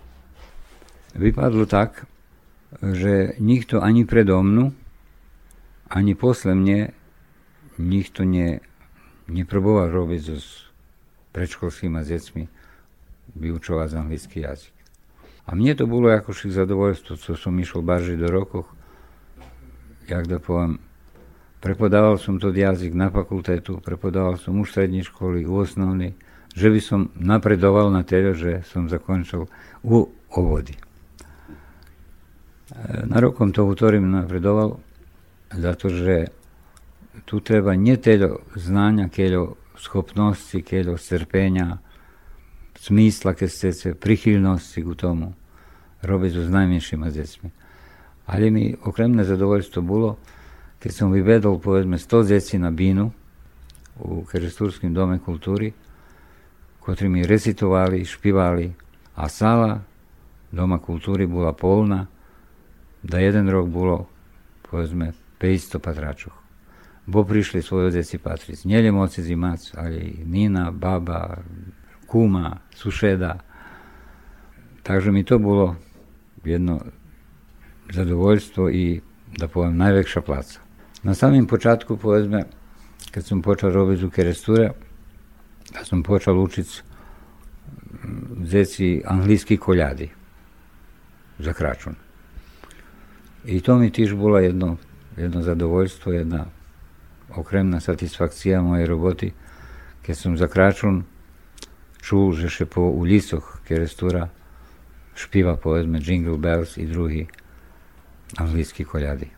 vypadlo 1.15 1.67
tak, 1.67 2.07
že 2.83 3.39
nikto 3.39 3.81
ani 3.81 4.07
predo 4.07 4.43
mnu, 4.43 4.73
ani 5.89 6.15
posle 6.15 6.55
mne 6.55 6.91
nikto 7.79 8.25
nie 8.25 8.61
neproboval 9.29 9.91
robiť 9.91 10.21
so 10.23 10.39
predškolskými 11.33 12.01
detsmi, 12.01 12.49
vyučovať 13.37 13.89
anglický 14.01 14.47
jazyk. 14.47 14.73
A 15.47 15.55
mne 15.55 15.79
to 15.79 15.87
bolo 15.87 16.11
ako 16.11 16.35
však 16.35 16.51
zadovoljstvo, 16.51 17.21
co 17.21 17.31
som 17.39 17.55
išiel 17.61 17.85
barži 17.85 18.19
do 18.19 18.27
rokoch, 18.27 18.67
jak 20.09 20.27
da 20.27 20.43
poviem, 20.43 20.83
prepodával 21.61 22.21
som 22.21 22.39
to 22.39 22.53
jazyk 22.53 22.93
na 22.93 23.11
fakultetu, 23.11 23.81
prepodával 23.81 24.37
som 24.37 24.59
už 24.61 24.71
strední 24.71 25.03
školy, 25.03 25.49
u 25.49 25.61
osnovnej, 25.61 26.15
že 26.57 26.69
by 26.73 26.81
som 26.81 27.01
napredoval 27.17 27.93
na 27.93 28.01
teda, 28.01 28.33
že 28.33 28.65
som 28.65 28.89
zakončil 28.89 29.49
u 29.85 30.09
ovodi. 30.33 30.77
Na 33.07 33.23
rokom 33.23 33.53
to 33.55 33.63
utorím 33.63 34.11
napredoval, 34.11 34.81
zato 35.55 35.87
že 35.93 36.33
tu 37.25 37.41
treba 37.41 37.73
nie 37.79 37.97
teľo 37.97 38.45
znanja, 38.59 39.09
keľo 39.09 39.57
schopnosti, 39.77 40.61
keľo 40.61 40.97
strpenja, 41.01 41.79
smisla, 42.77 43.33
keď 43.33 43.49
chcete, 43.49 43.89
prichylnosti 43.97 44.85
k 44.85 44.91
tomu, 44.97 45.33
robiť 46.05 46.31
so 46.37 46.43
s 46.45 46.51
najmenšíma 46.53 47.09
decmi. 47.09 47.51
Ale 48.27 48.51
mi 48.51 48.75
okremné 48.75 49.23
zadovoljstvo 49.23 49.81
bolo, 49.81 50.21
keď 50.87 50.93
som 50.95 51.11
vyvedol 51.11 51.59
povedzme 51.59 51.99
100 51.99 52.31
deci 52.31 52.55
na 52.63 52.71
bínu 52.71 53.11
u 54.07 54.23
Kerestúrským 54.23 54.95
dome 54.95 55.19
kultúry, 55.19 55.75
ktorí 56.79 57.11
mi 57.11 57.27
recitovali, 57.27 58.07
špivali 58.07 58.71
a 59.19 59.27
sala 59.27 59.83
doma 60.55 60.79
kultúry 60.79 61.27
bola 61.27 61.51
polná, 61.51 62.07
da 63.03 63.19
jeden 63.19 63.51
rok 63.51 63.67
bolo 63.67 64.07
povedzme 64.63 65.11
500 65.43 65.83
patračov 65.83 66.47
bo 67.07 67.23
prišli 67.23 67.63
svoje 67.63 67.95
deci 67.95 68.19
patriť. 68.19 68.67
Nielen 68.67 68.99
oci 68.99 69.23
zimac, 69.23 69.63
ale 69.79 69.95
i 70.03 70.27
nina, 70.27 70.75
baba, 70.75 71.39
kuma, 72.07 72.59
sušeda. 72.75 73.39
Takže 74.83 75.15
mi 75.15 75.23
to 75.23 75.39
bolo 75.39 75.79
jedno 76.43 76.83
zadovoljstvo 77.95 78.71
i, 78.71 79.01
da 79.39 79.47
poviem, 79.47 79.79
najväčšia 79.79 80.23
placa. 80.23 80.66
Na 81.07 81.15
samým 81.15 81.47
počátku, 81.47 81.95
povedzme, 81.95 82.51
keď 83.15 83.23
som 83.23 83.39
počal 83.39 83.71
robiť 83.71 83.99
u 84.03 84.11
keresture, 84.11 84.75
da 85.71 85.87
som 85.87 86.03
počal 86.03 86.35
učiť 86.35 86.69
deci 88.43 88.99
anglický 89.07 89.55
koľady 89.55 90.11
za 91.39 91.55
kračun. 91.55 91.95
I 93.47 93.63
to 93.63 93.79
mi 93.79 93.95
tiež 93.95 94.19
bolo 94.19 94.43
jedno, 94.43 94.83
jedno 95.15 95.47
zadovoljstvo, 95.47 96.11
jedna 96.11 96.51
okremna 97.39 97.79
satisfakcija 97.79 98.59
mojej 98.59 98.91
roboty, 98.91 99.29
keď 100.03 100.15
som 100.19 100.35
za 100.35 100.51
kračun 100.51 101.07
čul, 102.03 102.35
že 102.35 102.51
še 102.51 102.67
po 102.67 102.83
ulicoch 102.83 103.63
Kerestura 103.63 104.27
špiva 105.15 105.55
povedzme 105.55 106.03
Jingle 106.03 106.35
Bells 106.35 106.75
i 106.83 106.91
drugi 106.91 107.31
anglickí 108.43 108.83
koľady. 108.83 109.36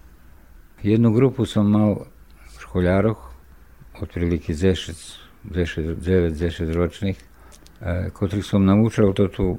Jednu 0.82 1.10
grupu 1.10 1.42
som 1.42 1.66
mal 1.66 2.06
v 2.54 2.56
škoľároch, 2.62 3.18
otprilike 3.98 4.54
9-10 4.54 5.98
ročných, 6.70 7.18
ktorých 8.14 8.46
som 8.46 8.62
naučil 8.62 9.10
to 9.10 9.26
tu, 9.26 9.58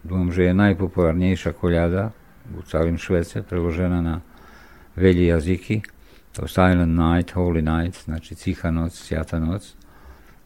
dúfam, 0.00 0.32
že 0.32 0.48
je 0.48 0.56
najpopulárnejšia 0.56 1.52
koľada 1.52 2.16
u 2.56 2.64
celým 2.64 2.96
Švece, 2.96 3.44
preložena 3.44 4.00
na 4.00 4.24
veľi 4.96 5.28
jazyky, 5.28 5.84
to 6.32 6.48
Silent 6.48 6.96
Night, 6.96 7.36
Holy 7.36 7.60
Night, 7.60 8.08
znači 8.08 8.32
Cicha 8.34 8.72
noc, 8.72 8.96
Sjata 8.96 9.36
noc, 9.36 9.76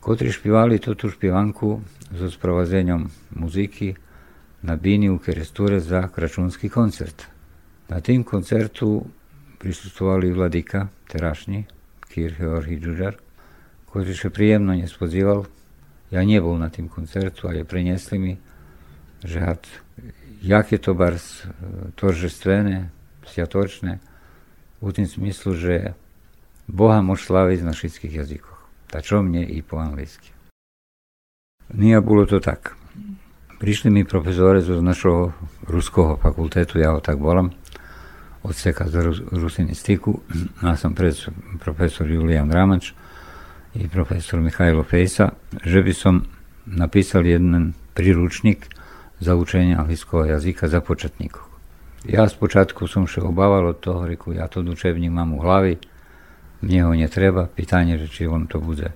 kotri 0.02 0.34
špivali 0.34 0.82
tú 0.82 0.90
špivanku 0.94 1.82
so 2.18 2.26
sprovazenjom 2.26 3.06
muziki 3.30 3.94
na 4.62 4.74
bini 4.74 5.10
u 5.10 5.18
Keresture 5.22 5.80
za 5.80 6.08
kračunski 6.10 6.68
koncert. 6.68 7.22
Na 7.88 8.00
tim 8.00 8.24
koncertu 8.24 9.04
prisustovali 9.58 10.32
vladika 10.32 10.88
terašnji, 11.08 11.64
Kir 12.08 12.34
Georgi 12.38 12.76
Đuđar, 12.76 13.16
koji 13.86 14.14
še 14.14 14.30
prijemno 14.30 14.74
nje 14.74 14.88
spozival. 14.88 15.44
Ja 16.10 16.24
bol 16.40 16.56
na 16.56 16.68
tým 16.68 16.88
koncertu, 16.88 17.48
ale 17.48 17.64
priniesli 17.64 18.18
mi, 18.18 18.38
že 19.24 19.40
had, 19.40 19.66
jak 20.42 20.72
je 20.72 20.78
to 20.78 20.94
bars 20.94 21.44
toržestvené, 21.96 22.88
sviatočné, 23.26 23.98
u 24.80 24.92
tým 24.92 25.06
smyslu, 25.06 25.52
že 25.58 25.92
Boha 26.68 27.02
môž 27.02 27.26
slaviť 27.26 27.60
na 27.66 27.72
všetkých 27.74 28.14
jazykoch. 28.14 28.60
Ta 28.88 29.02
čo 29.02 29.20
mne 29.20 29.44
i 29.44 29.60
po 29.60 29.80
anglicky. 29.80 30.32
Nije 31.74 32.00
bolo 32.00 32.24
to 32.24 32.40
tak. 32.40 32.76
Prišli 33.58 33.90
mi 33.90 34.06
profesore 34.06 34.62
z 34.62 34.78
našho 34.78 35.34
ruského 35.66 36.14
fakultetu, 36.16 36.78
ja 36.78 36.94
ho 36.94 37.02
tak 37.02 37.18
volám, 37.18 37.52
odseka 38.42 38.88
za 38.88 39.02
rusinistiku. 39.30 40.20
Ja 40.62 40.76
sam 40.76 40.94
pred 40.94 41.16
profesor 41.60 42.10
Julijan 42.10 42.52
Ramač 42.52 42.92
i 43.74 43.88
profesor 43.88 44.40
Mihajlo 44.40 44.82
Fejsa, 44.82 45.30
že 45.64 45.82
by 45.82 45.94
som 45.94 46.24
napísal 46.66 47.26
jeden 47.26 47.74
priručnik 47.94 48.66
za 49.20 49.34
učenje 49.34 49.76
anglijskog 49.76 50.28
jazika 50.28 50.68
za 50.68 50.80
početnikov. 50.80 51.42
Ja 52.06 52.28
spočatku 52.28 52.86
som 52.86 53.10
še 53.10 53.20
obával 53.20 53.74
od 53.74 53.82
toho, 53.82 54.06
reku, 54.06 54.32
ja 54.32 54.46
to 54.46 54.62
učebník 54.62 55.10
mám 55.10 55.34
u 55.34 55.42
hlavi, 55.42 55.78
mne 56.62 56.80
ho 56.86 56.94
netreba, 56.94 57.50
pitanje, 57.50 57.98
že 57.98 58.06
či 58.06 58.22
on 58.26 58.46
to 58.46 58.62
bude 58.62 58.94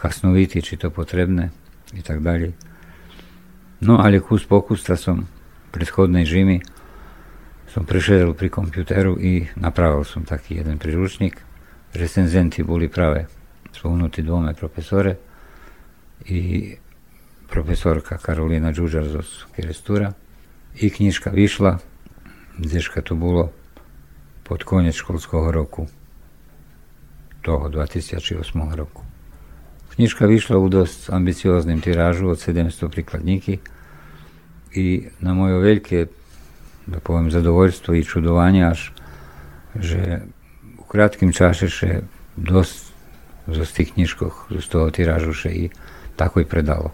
hasnoviti, 0.00 0.64
či 0.64 0.80
to 0.80 0.88
potrebné 0.88 1.52
i 1.92 2.00
tak 2.00 2.24
dalje. 2.24 2.56
No, 3.80 4.00
ali 4.00 4.20
kus 4.20 4.48
pokusta 4.48 4.96
som 4.96 5.28
prethodnej 5.72 6.24
žimi 6.24 6.60
som 7.70 7.86
prišiel 7.86 8.34
pri 8.34 8.50
kompjuteru 8.50 9.14
i 9.20 9.46
napravil 9.54 10.02
som 10.02 10.26
taký 10.26 10.58
jeden 10.58 10.78
priručnik. 10.78 11.38
Recenzenti 11.94 12.62
boli 12.66 12.90
práve 12.90 13.26
spomenutí 13.70 14.22
dvome 14.22 14.54
profesore 14.54 15.16
i 16.26 16.74
profesorka 17.46 18.18
Karolina 18.18 18.72
Đuđar 18.72 19.06
z 19.06 19.46
Kerestura. 19.54 20.12
I 20.74 20.90
knjižka 20.90 21.30
vyšla, 21.30 21.78
gdješka 22.58 23.02
to 23.02 23.14
bolo 23.14 23.52
pod 24.42 24.62
konec 24.62 24.94
školskog 24.94 25.50
roku, 25.50 25.86
toho 27.42 27.68
2008 27.68 28.74
roku. 28.74 29.02
Knjižka 29.94 30.26
vyšla 30.26 30.58
u 30.58 30.68
dosť 30.68 31.10
ambicioznim 31.10 31.80
tiražu 31.80 32.28
od 32.28 32.38
700 32.38 32.88
prikladníky 32.88 33.58
i 34.74 35.10
na 35.20 35.34
moje 35.34 35.58
veľké 35.58 36.19
da 36.90 37.00
poviem, 37.00 37.30
zadovoljstvo 37.30 37.94
i 37.94 38.04
čudovanje, 38.04 38.64
až 38.66 38.92
že 39.78 40.26
u 40.78 40.84
kratkim 40.84 41.32
čase 41.32 41.70
še 41.70 42.02
dosť 42.36 42.90
zo 43.46 43.64
z 43.64 43.72
tých 43.72 43.94
knižkoch, 43.94 44.50
z 44.50 44.66
toho 44.66 44.90
tiražu 44.90 45.30
še 45.34 45.50
i 45.50 45.64
tako 46.18 46.42
i 46.42 46.46
predalo. 46.46 46.90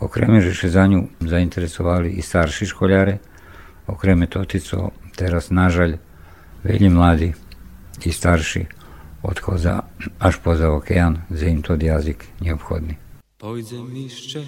Okreme, 0.00 0.40
še 0.40 0.72
za 0.72 0.86
ňu 0.88 1.08
zainteresovali 1.20 2.16
i 2.16 2.22
starši 2.22 2.66
školjare, 2.66 3.18
okreme 3.86 4.26
totico 4.26 4.92
teraz 5.16 5.50
nažalj 5.50 5.98
veľmi 6.64 6.90
mladi 6.92 7.34
i 8.04 8.10
starši 8.12 8.64
odchoza 9.22 9.82
až 10.18 10.34
poza 10.38 10.70
okean, 10.70 11.26
za 11.30 11.46
im 11.46 11.62
to 11.62 11.74
jazyk 11.74 12.24
neobchodný. 12.40 12.96
Pojdem 13.38 13.90
ešte 14.06 14.42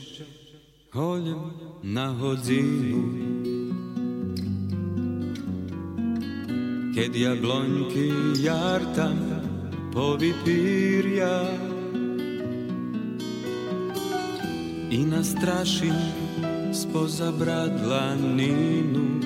holem 0.95 1.55
na 1.82 2.14
hodinu 2.14 3.89
Keď 6.91 7.11
jabloňky 7.14 8.34
jar 8.43 8.82
tam 8.99 9.14
povypírja 9.95 11.55
i 14.91 14.99
nastraším 15.07 15.95
spoza 16.74 17.30
bradla 17.30 18.18
Ninu. 18.18 19.22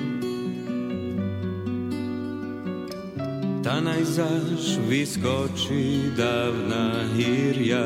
Ta 3.65 3.81
najzaš 3.81 4.77
vyskočí 4.85 6.13
dávna 6.13 7.09
hírja. 7.17 7.81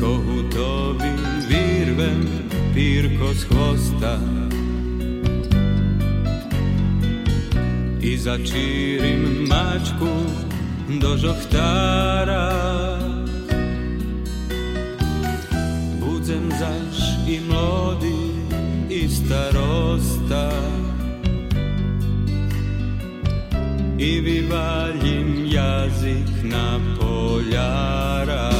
Kohutovi 0.00 1.12
vyrvem 1.44 2.24
pírko 2.72 3.36
z 3.36 3.42
chvosta, 3.52 4.39
začírim 8.20 9.48
mačku 9.48 10.12
do 11.00 11.16
žochtára. 11.16 12.52
Budem 15.96 16.52
zaš 16.60 17.24
i 17.24 17.40
mlody, 17.40 18.20
i 18.92 19.08
starosta. 19.08 20.52
I 23.98 24.20
vyvaljim 24.20 25.48
jazyk 25.48 26.44
na 26.44 26.80
poljara. 27.00 28.52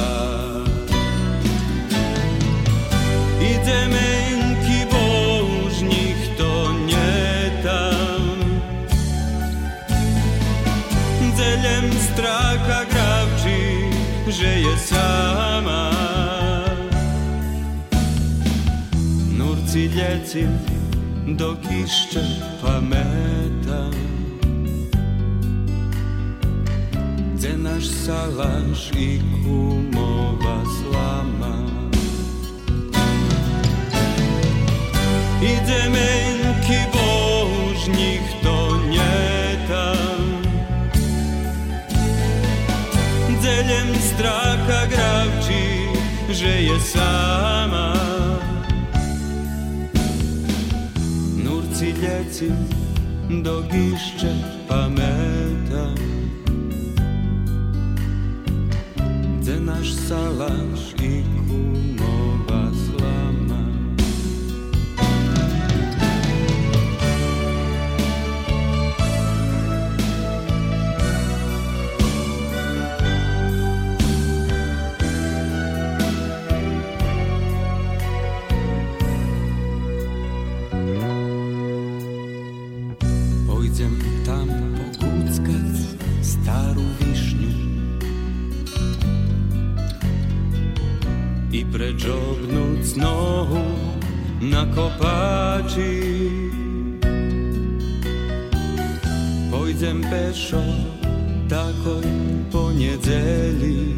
Ideme 3.41 4.20
straka 4.20 4.20
že 14.31 14.47
je 14.47 14.77
sama. 14.79 15.91
Nurci 19.39 19.91
ljeci 19.91 20.47
dok 21.27 21.59
išće 21.83 22.23
pametam. 22.63 23.93
Gde 27.35 27.57
naš 27.57 27.85
salaš 28.07 28.91
i 28.99 29.21
kumova 29.45 30.63
slama. 30.79 31.55
Ide 35.43 35.83
menki 35.91 36.81
božnjih 36.93 38.30
zeljem 43.51 43.95
straha 44.01 44.87
gravči, 44.87 45.65
že 46.31 46.49
je 46.49 46.81
sama. 46.81 47.95
Nurci 51.45 51.95
ljeci 52.03 52.51
dok 53.45 53.65
išće 53.65 54.33
pameta, 54.69 55.87
Gde 59.41 59.61
naš 59.61 59.89
salaš 60.09 61.00
Pójdziem 83.71 83.99
tam 84.27 84.49
pogłuckać 84.49 85.79
starą 86.23 86.81
wisznię 87.01 87.55
I 91.53 91.65
predżobnąć 91.65 92.87
znowu 92.87 93.61
na 94.41 94.67
kopaci 94.67 96.01
Pójdziem 99.51 100.03
peszo 100.03 100.63
takoj 101.49 102.05
po 102.53 102.73
niedzieli. 102.73 103.97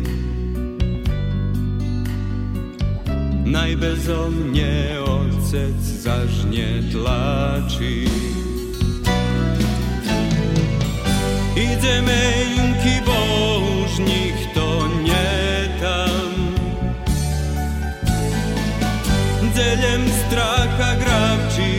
Najbezomnie 3.45 4.97
ojciec 5.07 5.83
zaż 5.83 6.45
nie 6.51 6.83
męki 11.83 13.01
bożnik, 13.07 14.55
to 14.55 14.89
nie 15.03 15.69
tam. 15.81 16.33
Dzeljem 19.55 20.03
stracha 20.27 20.97
grawczy, 20.97 21.73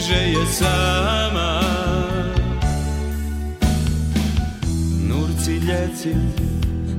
że 0.00 0.28
je 0.28 0.46
sama. 0.46 1.60
Nurci 5.08 5.52
ljeci, 5.52 6.14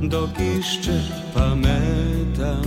dok 0.02 0.30
išće 0.58 1.02
pametam. 1.34 2.66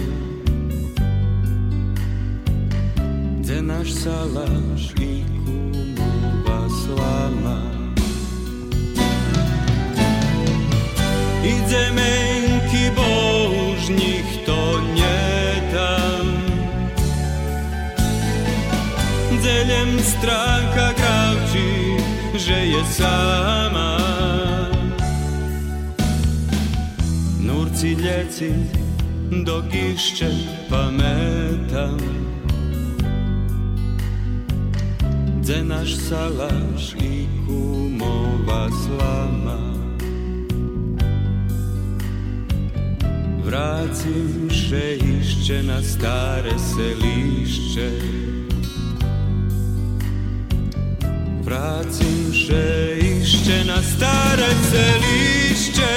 Gde 3.41 3.63
naš 3.63 3.93
salaš 3.93 4.91
i 5.01 5.25
kumova 5.45 6.69
slama. 6.69 7.70
Idzie 11.45 11.91
męki 11.93 12.91
bożnik, 12.97 14.27
to 14.47 14.81
nie 14.95 15.63
tam. 15.75 16.27
Dzeljem 19.41 20.01
stranka 20.01 20.93
grawczy, 20.93 21.69
że 22.35 22.67
je 22.67 22.85
sama. 22.85 23.97
Nurci 27.41 27.97
ljeci, 27.97 28.53
dok 29.31 29.75
išće 29.75 30.31
pametam. 30.71 31.99
Gde 35.43 35.65
naš 35.65 35.97
salaš 35.97 36.95
i 37.01 37.27
kumova 37.47 38.69
slama. 38.71 39.80
Vracim 43.51 44.47
še 44.55 44.95
išće 44.95 45.63
na 45.63 45.83
stare 45.83 46.53
selišće 46.59 47.89
Vracim 51.45 52.31
še 52.33 52.99
išće 53.03 53.65
na 53.67 53.83
stare 53.83 54.51
selišće 54.71 55.91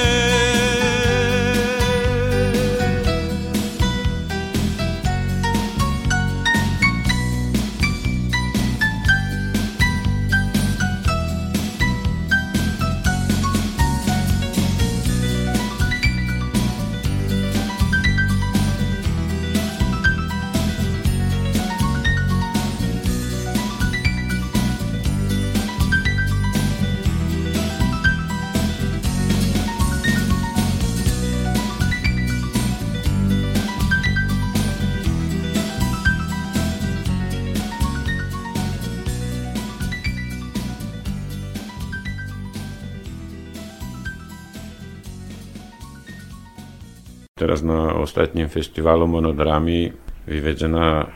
ostatnim 48.14 48.46
festiwalu 48.46 49.10
monodrami 49.10 49.90
vyvedzená 50.30 51.10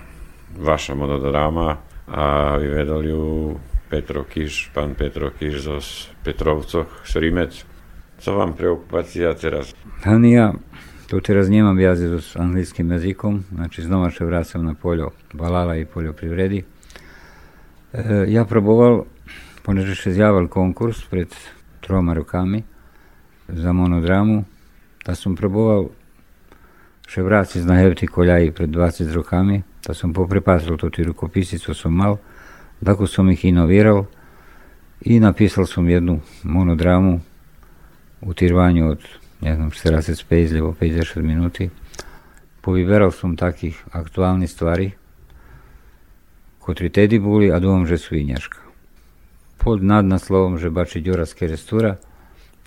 vaša 0.58 0.98
monodrama 0.98 1.78
a 2.10 2.58
vyvedol 2.58 3.06
ju 3.06 3.22
Petro 3.86 4.26
Kiš, 4.26 4.74
pán 4.74 4.98
Petro 4.98 5.30
Kiš 5.30 5.62
zo 5.62 5.78
Petrovcoch, 6.26 6.90
Šrimec. 7.06 7.54
Co 8.18 8.34
vám 8.34 8.58
preokupácia 8.58 9.30
teraz? 9.38 9.78
Ani 10.02 10.42
ja 10.42 10.58
to 11.06 11.22
teraz 11.22 11.54
nemam 11.54 11.78
vjaze 11.78 12.18
s 12.18 12.34
anglijskim 12.34 12.90
jezikom, 12.92 13.46
znači 13.54 13.86
znova 13.86 14.10
se 14.12 14.26
vracam 14.26 14.66
na 14.66 14.74
poljo 14.74 15.14
balala 15.34 15.78
i 15.78 15.86
poljoprivredi. 15.86 16.64
E, 17.94 18.26
ja 18.28 18.42
proboval, 18.46 19.06
poneže 19.62 19.96
se 19.96 20.18
zjaval 20.18 20.48
konkurs 20.48 21.06
pred 21.06 21.30
troma 21.80 22.14
rokami 22.18 22.64
za 23.48 23.74
monodramu, 23.74 24.44
da 25.06 25.16
som 25.16 25.36
proboval 25.36 25.94
še 27.08 27.24
vraci 27.24 27.62
z 27.64 27.66
nahebti 27.66 28.08
koljaji 28.08 28.52
pred 28.52 28.70
20 28.70 29.14
rokami, 29.16 29.62
da 29.88 29.94
sem 29.94 30.14
poprepazil 30.14 30.78
to 30.78 30.92
rukopisico, 30.92 31.74
som 31.74 31.96
mal, 31.96 32.18
tako 32.84 33.08
sem 33.08 33.30
jih 33.32 33.46
inoviral 33.46 34.06
i 35.02 35.20
napisal 35.20 35.66
sam 35.66 35.90
jednu 35.90 36.20
monodramu 36.44 37.22
u 38.22 38.34
tirvanju 38.34 38.90
od, 38.90 39.00
ne 39.42 39.56
znam, 39.56 39.72
45 39.72 40.52
ljevo 40.52 40.76
50 40.82 41.22
minuti. 41.22 41.70
Poviberal 42.62 43.12
sam 43.12 43.36
takih 43.36 43.84
aktualnih 43.92 44.50
stvari, 44.50 44.92
kotri 46.60 46.90
tedy 46.90 47.20
boli, 47.20 47.52
a 47.52 47.60
duom 47.60 47.88
že 47.88 47.98
svinjaška. 47.98 48.60
Pod 49.58 49.84
nadnaslovom 49.84 50.58
že 50.58 50.70
bači 50.70 51.02
Đuraske 51.02 51.48
restura, 51.48 51.96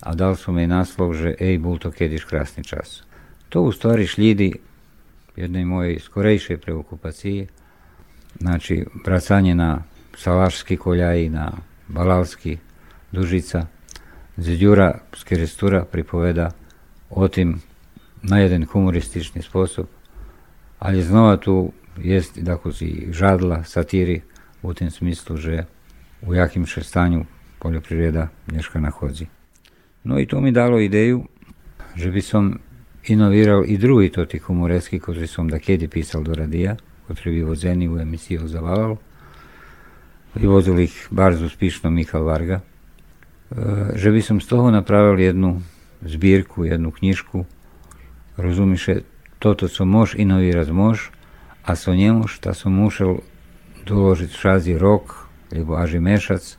a 0.01 0.15
dal 0.15 0.37
su 0.37 0.53
mi 0.53 0.67
naslov 0.67 1.15
že 1.15 1.37
ej 1.37 1.59
bul 1.59 1.79
to 1.79 1.91
kediš 1.91 2.25
krasni 2.25 2.65
čas. 2.65 3.10
To 3.51 3.63
u 3.63 3.73
stvari 3.73 4.07
šljidi 4.07 4.53
jednoj 5.37 5.65
mojej 5.65 5.99
skorejšej 5.99 6.57
preokupaciji, 6.59 7.47
znači 8.41 8.85
vracanje 9.05 9.55
na 9.55 9.83
Salašski 10.17 10.77
koljaji, 10.77 11.29
na 11.29 11.53
Balalski 11.89 12.59
Dužica, 13.13 13.67
gdje 14.37 14.57
Đura 14.57 14.99
z 15.17 15.25
Kerestura 15.25 15.85
pripoveda 15.85 16.51
o 17.11 17.29
tim 17.29 17.61
na 18.23 18.39
jeden 18.39 18.67
humoristični 18.67 19.43
sposob, 19.43 19.87
ali 20.79 21.03
znova 21.03 21.37
tu 21.37 21.73
jest 21.99 22.39
dakle 22.39 22.73
i 22.81 23.09
žadla, 23.11 23.65
satiri 23.65 24.21
u 24.63 24.75
tem 24.75 24.91
smislu, 24.91 25.37
že 25.37 25.65
u 26.23 26.35
jakim 26.35 26.67
še 26.67 26.83
stanju 26.83 27.25
poljoprivreda 27.59 28.29
Nješka 28.53 28.81
nahodzi. 28.81 29.27
No 30.05 30.21
i 30.21 30.27
to 30.27 30.41
mi 30.41 30.53
dalo 30.53 30.79
ideju, 30.81 31.25
že 31.97 32.11
bi 32.11 32.23
som 32.23 32.59
inovirao 33.07 33.65
i 33.65 33.79
drugi 33.79 34.09
toti 34.09 34.39
humoreski, 34.39 34.99
koji 34.99 35.27
sam 35.27 35.49
dakedi 35.49 35.89
pisal 35.89 36.23
do 36.23 36.35
radija, 36.35 36.77
koji 37.07 37.35
bi 37.35 37.43
vozeni 37.43 37.89
u 37.89 37.99
emisiju 37.99 38.49
zavalal. 38.49 38.97
I 40.41 40.47
vozil 40.47 40.79
ih 40.79 41.09
barz 41.11 41.43
uspišno 41.43 41.91
Mihal 41.91 42.25
Varga. 42.25 42.61
E, 43.51 43.55
že 43.95 44.11
bi 44.11 44.23
sam 44.23 44.41
s 44.41 44.47
toho 44.47 44.71
napravil 44.71 45.21
jednu 45.21 45.63
zbirku, 46.03 46.65
jednu 46.65 46.91
knjižku, 46.91 47.45
razumiše, 48.37 49.01
toto 49.39 49.69
co 49.69 49.85
moš 49.85 50.15
inovirat 50.15 50.69
moš, 50.69 51.11
a 51.65 51.77
so 51.77 51.95
njemu 51.95 52.27
šta 52.27 52.55
sam 52.55 52.73
mušel 52.73 53.17
doložit 53.87 54.31
šazi 54.31 54.79
rok, 54.79 55.15
ljubo 55.53 55.75
aži 55.77 56.01
mešac, 56.01 56.57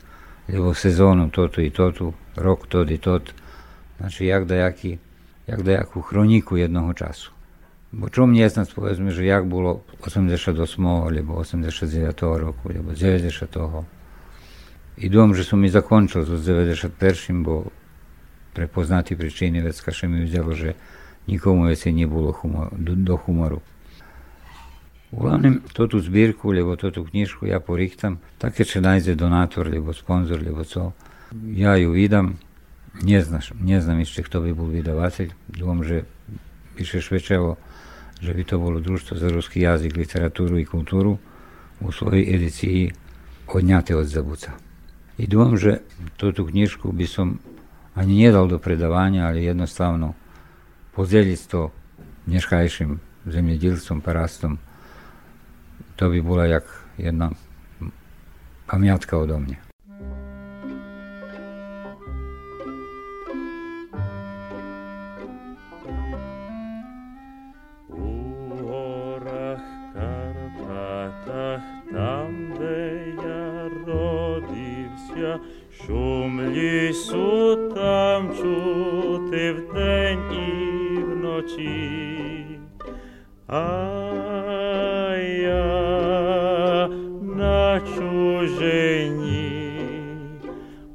ljubo 0.48 0.74
sezonom 0.74 1.30
totu 1.30 1.62
i 1.62 1.70
totu, 1.70 2.12
rok 2.36 2.66
tod 2.66 2.90
i 2.90 2.98
tot, 2.98 3.34
znači 3.98 4.26
jak 4.26 4.44
da 4.44 4.54
jaki 4.54 4.98
як 5.46 5.62
деяку 5.62 6.02
хроніку 6.02 6.60
одного 6.60 6.94
часу. 6.94 7.30
Бо 7.92 8.08
чому 8.10 8.34
є 8.34 8.50
нас 8.56 8.68
повезме, 8.68 9.12
що 9.12 9.22
як 9.22 9.46
було 9.46 9.80
88-го, 10.02 11.18
або 11.18 11.34
89-го 11.34 12.38
року, 12.38 12.70
або 12.78 12.90
90-го. 12.90 13.84
І 14.96 15.08
думаю, 15.08 15.44
що 15.44 15.56
ми 15.56 15.68
закончили 15.68 16.24
з 16.24 16.48
91-м, 16.48 17.44
бо 17.44 17.64
при 18.52 18.66
познатій 18.66 19.16
причині 19.16 19.62
Вецкаше 19.62 20.08
ми 20.08 20.24
взяло, 20.24 20.54
що 20.54 20.72
нікому 21.26 21.74
це 21.74 21.92
не 21.92 22.06
було 22.06 22.32
хумор, 22.32 22.68
до 22.78 23.16
хумору. 23.16 23.62
Uglavnom, 25.12 25.60
to 25.76 25.88
tu 25.88 26.00
zbirku, 26.00 26.52
lebo 26.52 26.76
to 26.76 26.90
tu 26.90 27.04
knjižku 27.04 27.46
ja 27.46 27.60
porihtam, 27.60 28.18
tako 28.38 28.64
će 28.64 28.80
najde 28.80 29.14
donator, 29.14 29.68
lebo 29.68 29.92
sponzor, 29.92 30.42
lebo 30.42 30.64
co. 30.64 30.92
Ja 31.52 31.76
ju 31.76 31.90
vidam, 31.90 32.38
nie, 33.00 33.16
znaš, 33.24 33.56
nie 33.56 33.80
znam 33.80 34.04
ešte, 34.04 34.20
kto 34.26 34.44
by 34.44 34.50
bol 34.52 34.68
vydavateľ. 34.68 35.32
Dúfam, 35.48 35.80
že 35.80 36.04
píše 36.76 37.00
Švečevo, 37.00 37.56
že 38.20 38.36
by 38.36 38.42
to 38.44 38.56
bolo 38.60 38.84
družstvo 38.84 39.16
za 39.16 39.32
ruský 39.32 39.64
jazyk, 39.64 39.96
literatúru 39.96 40.60
i 40.60 40.68
kultúru 40.68 41.16
u 41.80 41.88
svojej 41.88 42.28
edícii 42.28 42.92
odňaté 43.48 43.96
od 43.96 44.04
Zabuca. 44.04 44.52
I 45.16 45.24
dúfam, 45.24 45.56
že 45.56 45.80
túto 46.20 46.44
knižku 46.44 46.92
by 46.92 47.06
som 47.08 47.40
ani 47.96 48.28
nedal 48.28 48.48
do 48.48 48.60
predávania, 48.60 49.28
ale 49.28 49.44
jednostavno 49.44 50.16
podeliť 50.96 51.40
to 51.48 51.72
dneškajším 52.28 53.00
zemljedilstvom, 53.28 54.04
parastom 54.04 54.60
to 55.96 56.10
by 56.10 56.20
bola 56.20 56.46
jak 56.46 56.64
jedna 56.98 57.30
pamiatka 58.66 59.18
odo 59.18 59.38
mňa. 59.38 59.71
Шум 76.42 76.54
лісу 76.54 77.56
там 77.74 78.30
чути 78.36 79.52
вдень 79.52 80.32
і 80.32 81.02
вночі. 81.02 82.58
А 83.48 85.16
я 85.42 86.88
на 87.36 87.80
чужині, 87.80 89.50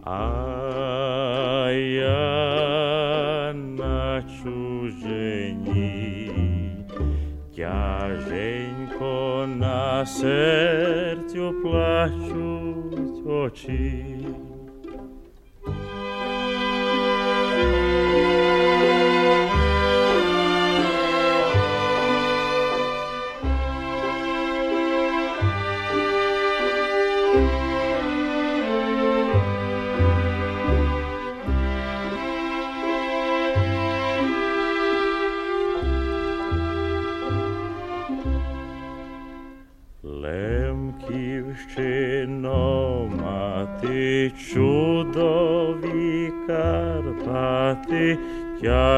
а 0.03 1.71
я 1.71 3.53
на 3.53 4.23
чужині. 4.43 6.31
Тяженько 7.55 9.47
на 9.47 10.05
серцю 10.05 11.53
плачуть 11.63 13.27
очі. 13.27 14.06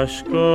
acho 0.03 0.23
coisas. 0.25 0.48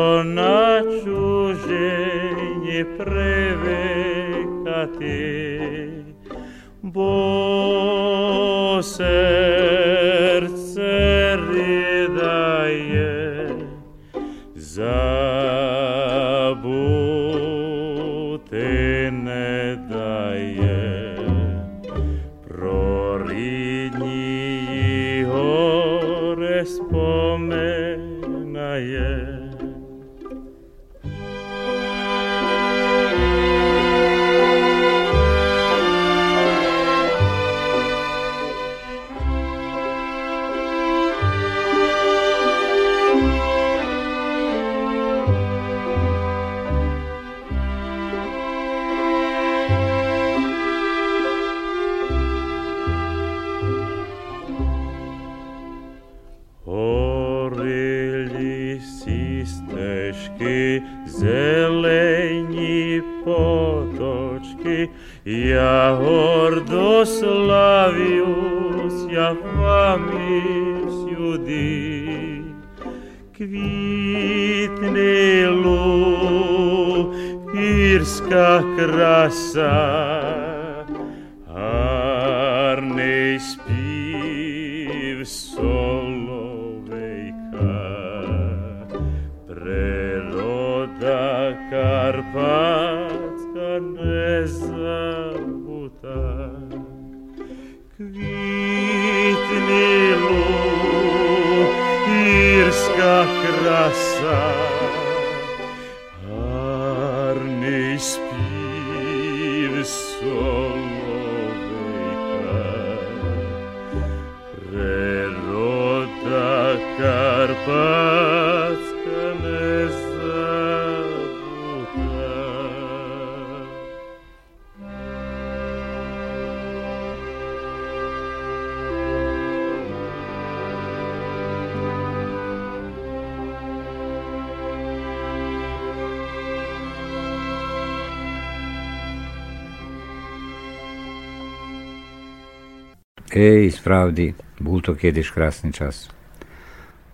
Ej, 143.85 143.93
spravdi, 143.93 144.32
bol 144.64 144.80
to 144.80 144.97
krásny 144.97 145.68
čas. 145.68 146.09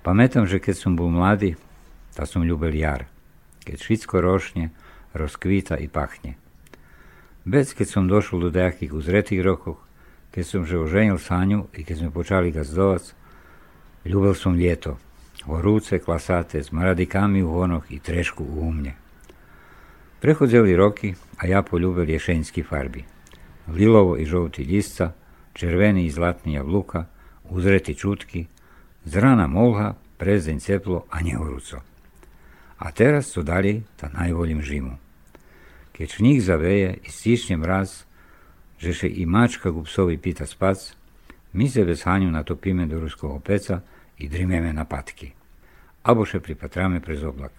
Pamätám, 0.06 0.46
že 0.46 0.62
keď 0.62 0.78
som 0.78 0.94
bol 0.94 1.10
mladý, 1.10 1.58
tak 2.14 2.30
som 2.30 2.46
ľúbil 2.46 2.78
jar. 2.78 3.10
Keď 3.66 3.74
všetko 3.74 4.22
rošne, 4.22 4.70
rozkvíta 5.10 5.74
i 5.82 5.90
pachne. 5.90 6.38
Vec, 7.42 7.74
keď 7.74 7.86
som 7.90 8.06
došol 8.06 8.46
do 8.46 8.50
nejakých 8.54 8.94
uzretých 8.94 9.42
rokoch, 9.42 9.82
keď 10.30 10.44
som 10.46 10.62
že 10.62 10.78
oženil 10.78 11.18
Sáňu 11.18 11.66
i 11.74 11.82
keď 11.82 12.06
sme 12.06 12.14
počali 12.14 12.54
gazdovať, 12.54 13.18
ľúbil 14.06 14.38
som 14.38 14.54
lieto. 14.54 14.94
Horúce, 15.50 15.98
klasáte, 15.98 16.62
s 16.62 16.70
maradikami 16.70 17.42
v 17.42 17.50
honoch 17.50 17.90
i 17.90 17.98
trešku 17.98 18.46
u 18.46 18.70
mne. 18.70 18.94
Prechodzeli 20.22 20.78
roky 20.78 21.18
a 21.34 21.50
ja 21.50 21.66
polúbil 21.66 22.06
ješenské 22.06 22.62
farby. 22.62 23.02
Lilovo 23.66 24.14
i 24.14 24.22
žovtý 24.22 24.62
listca, 24.62 25.18
červený 25.54 26.06
i 26.06 26.14
zlatný 26.14 26.58
jablúka, 26.58 27.06
uzrety 27.50 27.94
čutky, 27.94 28.46
z 29.04 29.12
rana 29.16 29.46
molha, 29.46 29.96
prezdeň 30.20 30.60
teplo 30.60 31.08
a 31.08 31.24
nehorúco. 31.24 31.80
A 32.80 32.86
teraz 32.92 33.32
to 33.32 33.44
dali, 33.44 33.84
ta 33.96 34.08
najvolím 34.12 34.64
žimu. 34.64 34.96
Keď 35.92 36.06
šníh 36.08 36.40
zaveje 36.40 36.96
i 37.04 37.08
stišne 37.12 37.60
mraz, 37.60 38.08
že 38.80 38.96
še 38.96 39.08
i 39.08 39.28
mačka 39.28 39.68
ku 39.68 39.84
psovi 39.84 40.16
pýta 40.16 40.48
spac, 40.48 40.96
my 41.52 41.68
se 41.68 41.84
bez 41.84 42.06
Haňu 42.08 42.30
natopíme 42.30 42.88
do 42.88 43.00
ruského 43.00 43.36
peca 43.40 43.84
i 44.16 44.28
drimeme 44.28 44.72
na 44.72 44.88
patky. 44.88 45.34
Abo 46.04 46.24
še 46.24 46.40
pripatráme 46.40 47.04
prez 47.04 47.20
oblak. 47.20 47.52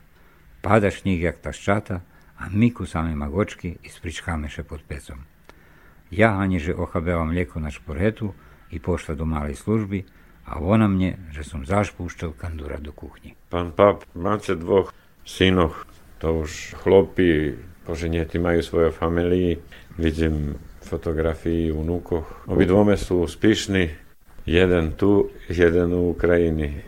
Pada 0.62 0.90
jak 0.90 1.42
taščata 1.42 2.02
a 2.38 2.50
my 2.50 2.74
kusame 2.74 3.14
magočky 3.16 3.78
i 3.84 3.90
spričkáme 3.90 4.50
še 4.50 4.64
pod 4.64 4.82
pecom. 4.82 5.31
Ja 6.12 6.36
Hani, 6.36 6.60
že 6.60 6.76
ochabela 6.76 7.24
mlieko 7.24 7.60
na 7.64 7.72
šporetu 7.72 8.36
i 8.72 8.80
pošla 8.80 9.16
do 9.16 9.26
malej 9.26 9.56
služby 9.56 10.04
a 10.46 10.60
ona 10.60 10.92
mne, 10.92 11.32
že 11.32 11.48
som 11.48 11.64
zašpúšťal 11.64 12.36
kandúra 12.36 12.78
do 12.84 12.92
kuchni. 12.92 13.40
Pán 13.48 13.72
pap, 13.72 14.04
máte 14.12 14.60
dvoch 14.60 14.92
synoch, 15.24 15.88
to 16.20 16.44
už 16.44 16.76
chlopi 16.84 17.56
poženieti 17.88 18.38
majú 18.38 18.62
svoje 18.62 18.90
familii. 18.92 19.58
Vidím 19.98 20.56
fotografiji 20.84 21.72
unukoh. 21.72 22.48
Obidvome 22.48 22.98
su 22.98 23.24
uspišni, 23.24 23.90
jeden 24.46 24.92
tu, 24.92 25.30
jeden 25.50 25.94
u 25.94 26.10
Ukrajini. 26.12 26.82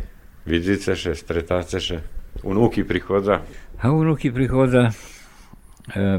Vidíte 0.45 0.95
še, 0.95 1.15
stretáte 1.15 1.80
še. 1.80 2.01
Unuki 2.43 2.84
prichodza. 2.84 3.39
A 3.80 3.91
unuki 3.91 4.32
prihoda, 4.32 4.89
e, 4.89 5.12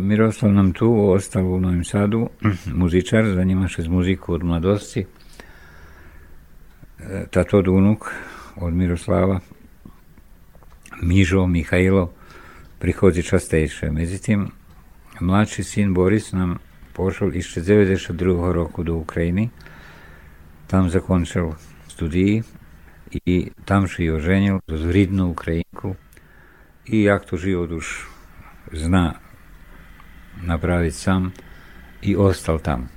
Miroslav 0.00 0.52
nam 0.52 0.72
tu 0.72 1.10
ostao 1.10 1.44
u 1.44 1.60
Novom 1.60 1.84
Sadu, 1.84 2.28
muzičar, 2.80 3.34
zanima 3.34 3.68
se 3.68 3.82
z 3.82 3.88
muziku 3.88 4.34
od 4.34 4.44
mladosti. 4.44 5.06
E, 7.00 7.26
Tato 7.30 7.58
od 7.58 7.68
unuk 7.68 8.10
od 8.56 8.74
Miroslava, 8.74 9.40
Mižo, 11.02 11.46
Mihajlo, 11.46 12.12
prihodzi 12.78 13.22
častejše. 13.22 13.90
Međutim, 13.90 14.50
mladši 15.20 15.64
sin 15.64 15.94
Boris 15.94 16.32
nam 16.32 16.58
pošel 16.92 17.34
iz 17.34 17.44
92. 17.44 18.52
roku 18.52 18.82
do 18.82 18.94
Ukrajiny. 18.94 19.48
Tam 20.66 20.90
zakončil 20.90 21.50
studiji 21.88 22.42
i 23.24 23.50
tam 23.64 23.88
se 23.88 24.04
i 24.04 24.10
oženil 24.10 24.58
s 24.68 24.82
vridnu 24.82 25.30
Ukrajinku 25.30 25.94
i 26.86 27.02
jak 27.02 27.24
to 27.24 27.36
život 27.36 27.70
už 27.70 28.06
zna 28.72 29.23
napraviti 30.42 30.96
sam 30.96 31.32
i 32.02 32.16
ostal 32.16 32.58
tam. 32.58 32.88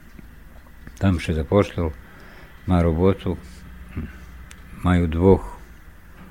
Tam 0.97 1.19
se 1.19 1.33
zaposlil, 1.33 1.89
ma 2.65 2.81
robotu, 2.81 3.37
majú 4.83 5.07
dvoch 5.07 5.57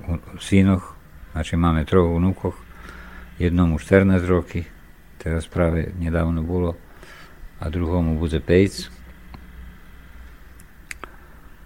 u- 0.09 0.39
synoch, 0.41 0.97
znači 1.33 1.57
máme 1.57 1.85
troch 1.85 2.11
unukoch, 2.11 2.55
jednomu 3.39 3.79
14 3.79 4.25
roky, 4.25 4.65
teraz 5.19 5.47
práve 5.49 5.93
nedávno 5.99 6.43
bolo, 6.43 6.75
a 7.61 7.69
druhomu 7.69 8.19
bude 8.19 8.41
5. 8.41 8.91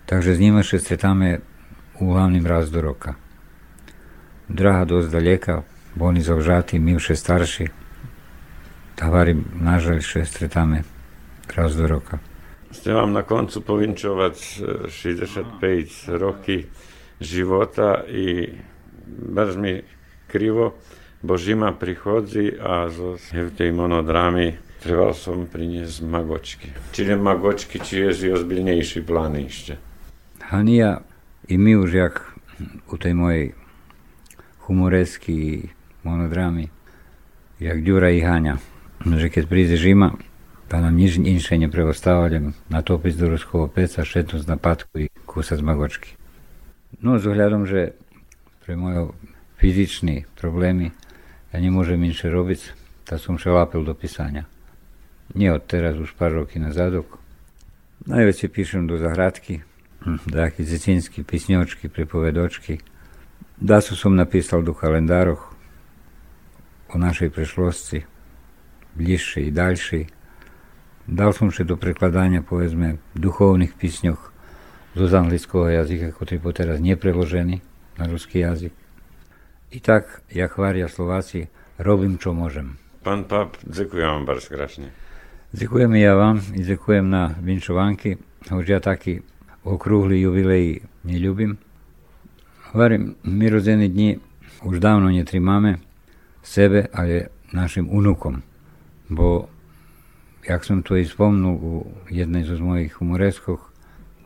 Takže 0.07 0.35
s 0.35 0.39
nimi 0.39 0.63
sa 0.63 0.79
stretáme 0.79 1.43
úhlavným 1.99 2.47
raz 2.47 2.71
do 2.71 2.83
roka. 2.83 3.15
Draha 4.51 4.83
dosť 4.83 5.09
daleka, 5.11 5.63
bo 5.95 6.11
oni 6.11 6.23
zavžatí, 6.23 6.79
my 6.83 6.99
už 6.99 7.15
Towary 9.01 9.37
na 9.61 9.81
rzecz 9.81 10.07
się 10.07 10.25
stretamy 10.25 10.83
raz 11.57 11.77
do 11.77 11.87
roku. 11.87 12.19
Chcę 12.73 13.07
na 13.07 13.23
końcu 13.23 13.63
powiększować 13.63 14.61
65 14.89 16.09
roki 16.09 16.67
života 17.21 18.03
i 18.09 18.49
baš 19.09 19.57
mi 19.57 19.83
krivo, 20.29 20.73
bo 21.23 21.39
zima 21.39 21.73
prihodzi, 21.73 22.61
a 22.61 22.89
zo 22.89 23.17
tej 23.57 23.73
monodrami 23.73 24.57
trebao 24.83 25.15
sam 25.15 25.47
prinijez 25.47 26.01
magočki. 26.01 26.69
Čile 26.93 27.17
magočki 27.17 27.81
čijezi 27.81 28.33
ozbiljnejši 28.33 29.07
plan 29.07 29.37
išće. 29.37 29.77
Hanija 30.41 31.01
i 31.49 31.59
mi 31.59 31.77
už 31.77 31.95
jak 31.95 32.33
u 32.93 32.97
tej 32.99 33.15
mojej 33.15 33.53
humoreski 34.59 35.69
monodrami, 36.03 36.69
jak 37.61 37.83
Đura 37.83 38.11
i 38.11 38.21
Hanja 38.21 38.57
že 39.05 39.33
keď 39.33 39.45
príde 39.49 39.77
žima, 39.81 40.17
pa 40.71 40.79
nam 40.79 40.95
nič 40.95 41.19
inše 41.19 41.57
ne 41.57 41.67
preostavlja 41.67 42.53
natopiť 42.71 43.13
do 43.17 43.27
ruského 43.33 43.67
peca, 43.67 44.07
šetnúť 44.07 44.47
na 44.47 44.55
patku 44.61 44.95
i 45.03 45.07
kúsať 45.27 45.59
z 45.59 45.65
magočky. 45.65 46.11
No, 47.01 47.17
s 47.17 47.25
ohľadom, 47.25 47.65
že 47.65 47.97
pre 48.63 48.79
moje 48.79 49.11
fyzičné 49.59 50.31
problémy 50.39 50.93
ja 51.51 51.59
nemôžem 51.59 51.99
inše 52.07 52.31
robiť, 52.31 52.77
tak 53.03 53.19
som 53.19 53.41
šelapil 53.41 53.83
do 53.83 53.97
písania. 53.99 54.47
Nie 55.35 55.55
od 55.55 55.67
teraz, 55.67 55.99
už 55.99 56.15
pár 56.15 56.35
roky 56.35 56.63
nazadok. 56.63 57.19
Najväčšie 58.07 58.49
píšem 58.51 58.83
do 58.87 58.99
zahradky, 58.99 59.63
také 60.31 60.63
dziecińskie 60.65 61.27
písňočky, 61.27 61.91
pripovedočky. 61.91 62.81
Dasu 63.61 63.93
som 63.93 64.17
napísal 64.17 64.65
do 64.65 64.73
kalendároch 64.73 65.53
o 66.91 66.97
našej 66.97 67.31
prešlosti, 67.31 68.09
ближче 69.01 69.43
і 69.43 69.51
далі. 69.51 70.07
Далшим 71.07 71.53
до 71.61 71.77
прикладання 71.77 72.43
повезме 72.43 72.99
духовних 73.15 73.75
пісньох 73.75 74.33
з 74.97 75.15
англійського 75.15 75.71
язика, 75.71 76.13
котрі 76.19 76.39
по 76.39 76.53
зараз 76.53 76.81
не 76.81 76.97
приложені 76.97 77.63
на 77.99 78.09
русский 78.09 78.41
язик. 78.41 78.73
І 79.71 79.79
так, 79.79 80.23
як 80.31 80.59
варія 80.59 80.89
Словаці, 80.89 81.49
робимо, 81.79 82.17
що 82.21 82.33
можемо. 82.33 82.71
Пан 83.03 83.25
пап, 83.25 83.57
дякую 83.63 84.07
вам 84.07 84.25
дуже 84.25 84.41
страшно. 84.41 84.85
Дякуємо 85.53 85.97
я 85.97 86.15
вам 86.15 86.43
і 86.55 86.65
дякуємо 86.65 87.09
на 87.09 87.35
віншуванки, 87.45 88.19
хоч 88.49 88.69
я 88.69 88.81
такі 88.81 89.23
округлі 89.65 90.21
ювілеї 90.21 90.83
не 91.05 91.19
любим. 91.19 91.59
Говорим, 92.73 93.15
ми 93.25 93.51
рождені 93.51 93.89
дні 93.89 94.19
уж 94.63 94.79
давно 94.79 95.11
не 95.11 95.25
тримаємо 95.25 95.79
себе, 96.43 96.89
але 96.93 97.29
нашим 97.53 97.91
унукам. 97.91 98.43
Bo, 99.11 99.51
jak 100.47 100.63
som 100.63 100.87
to 100.87 100.95
i 100.95 101.05
spomnul 101.05 101.57
u 101.59 101.73
jednej 102.07 102.47
zo 102.47 102.55
z 102.55 102.63
mojich 102.63 102.95
humoreskov, 103.03 103.59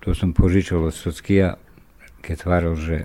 to 0.05 0.13
som 0.13 0.37
požičal 0.37 0.85
od 0.85 0.93
Sockia, 0.93 1.57
keď 2.21 2.35
tváril, 2.37 2.75
že 2.77 2.97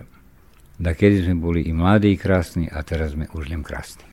da 0.76 0.92
kedy 0.92 1.24
sme 1.24 1.36
boli 1.40 1.64
i 1.64 1.72
mladí, 1.72 2.12
i 2.12 2.20
krásni, 2.20 2.68
a 2.68 2.84
teraz 2.84 3.16
sme 3.16 3.32
už 3.32 3.48
len 3.48 3.64
krásni. 3.64 4.04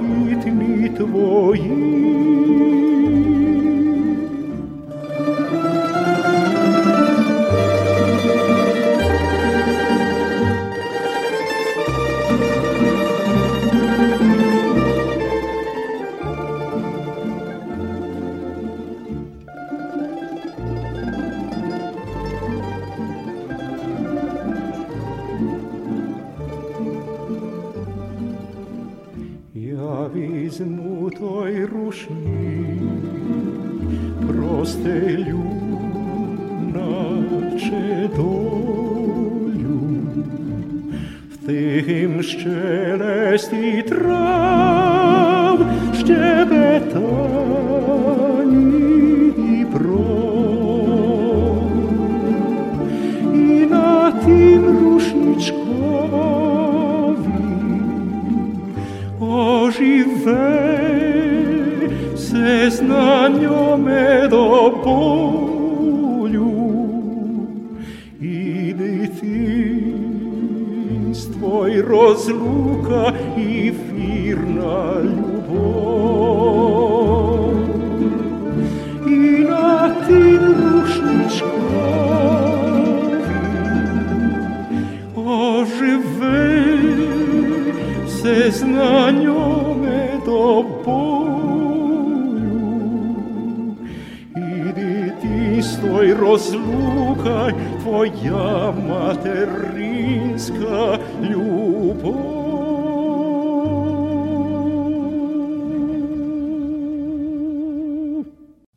rozluka 72.12 73.12
i 73.36 73.72
firna 73.72 75.00
ljubov. 75.02 75.32
I 79.08 79.44
na 79.44 79.88
tim 80.06 80.44
rušničkovi 80.62 81.52
ožive 85.16 86.52
se 88.08 88.50
zna 88.50 89.10
njome 89.10 90.08
do 90.26 90.64
boju. 90.84 91.32
Idi 94.36 95.12
ti 95.22 95.62
stoj 95.62 96.14
rozlukaj, 96.20 97.52
tvoja 97.82 98.72
materinska 98.88 99.98
ljubav. 101.30 101.61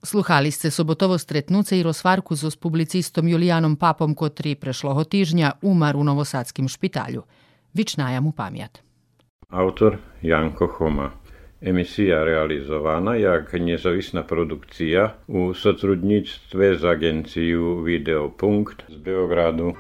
Sluhali 0.05 0.51
ste 0.51 0.71
sobotovo 0.71 1.17
stretnuce 1.17 1.79
i 1.79 1.83
rozvarku 1.83 2.35
s 2.35 2.55
publicistom 2.55 3.27
Julijanom 3.27 3.75
Papom, 3.75 4.15
kotri 4.15 4.55
prešloho 4.55 5.03
tižnja 5.03 5.51
umar 5.61 5.97
u 5.97 6.03
Novosadskim 6.03 6.67
špitalju. 6.67 7.23
Vičnaja 7.73 8.21
pamjat. 8.35 8.79
Autor 9.49 9.97
Janko 10.21 10.67
Homa. 10.67 11.11
Emisija 11.61 12.23
realizovana 12.23 13.15
jak 13.15 13.53
niezawisna 13.53 14.23
produkcja 14.23 15.13
u 15.27 15.53
sotrudnictwie 15.53 16.75
z 16.75 16.85
agencją 16.85 17.83
Videopunkt 17.83 18.83
z 18.89 18.97
Beogradu. 18.97 19.73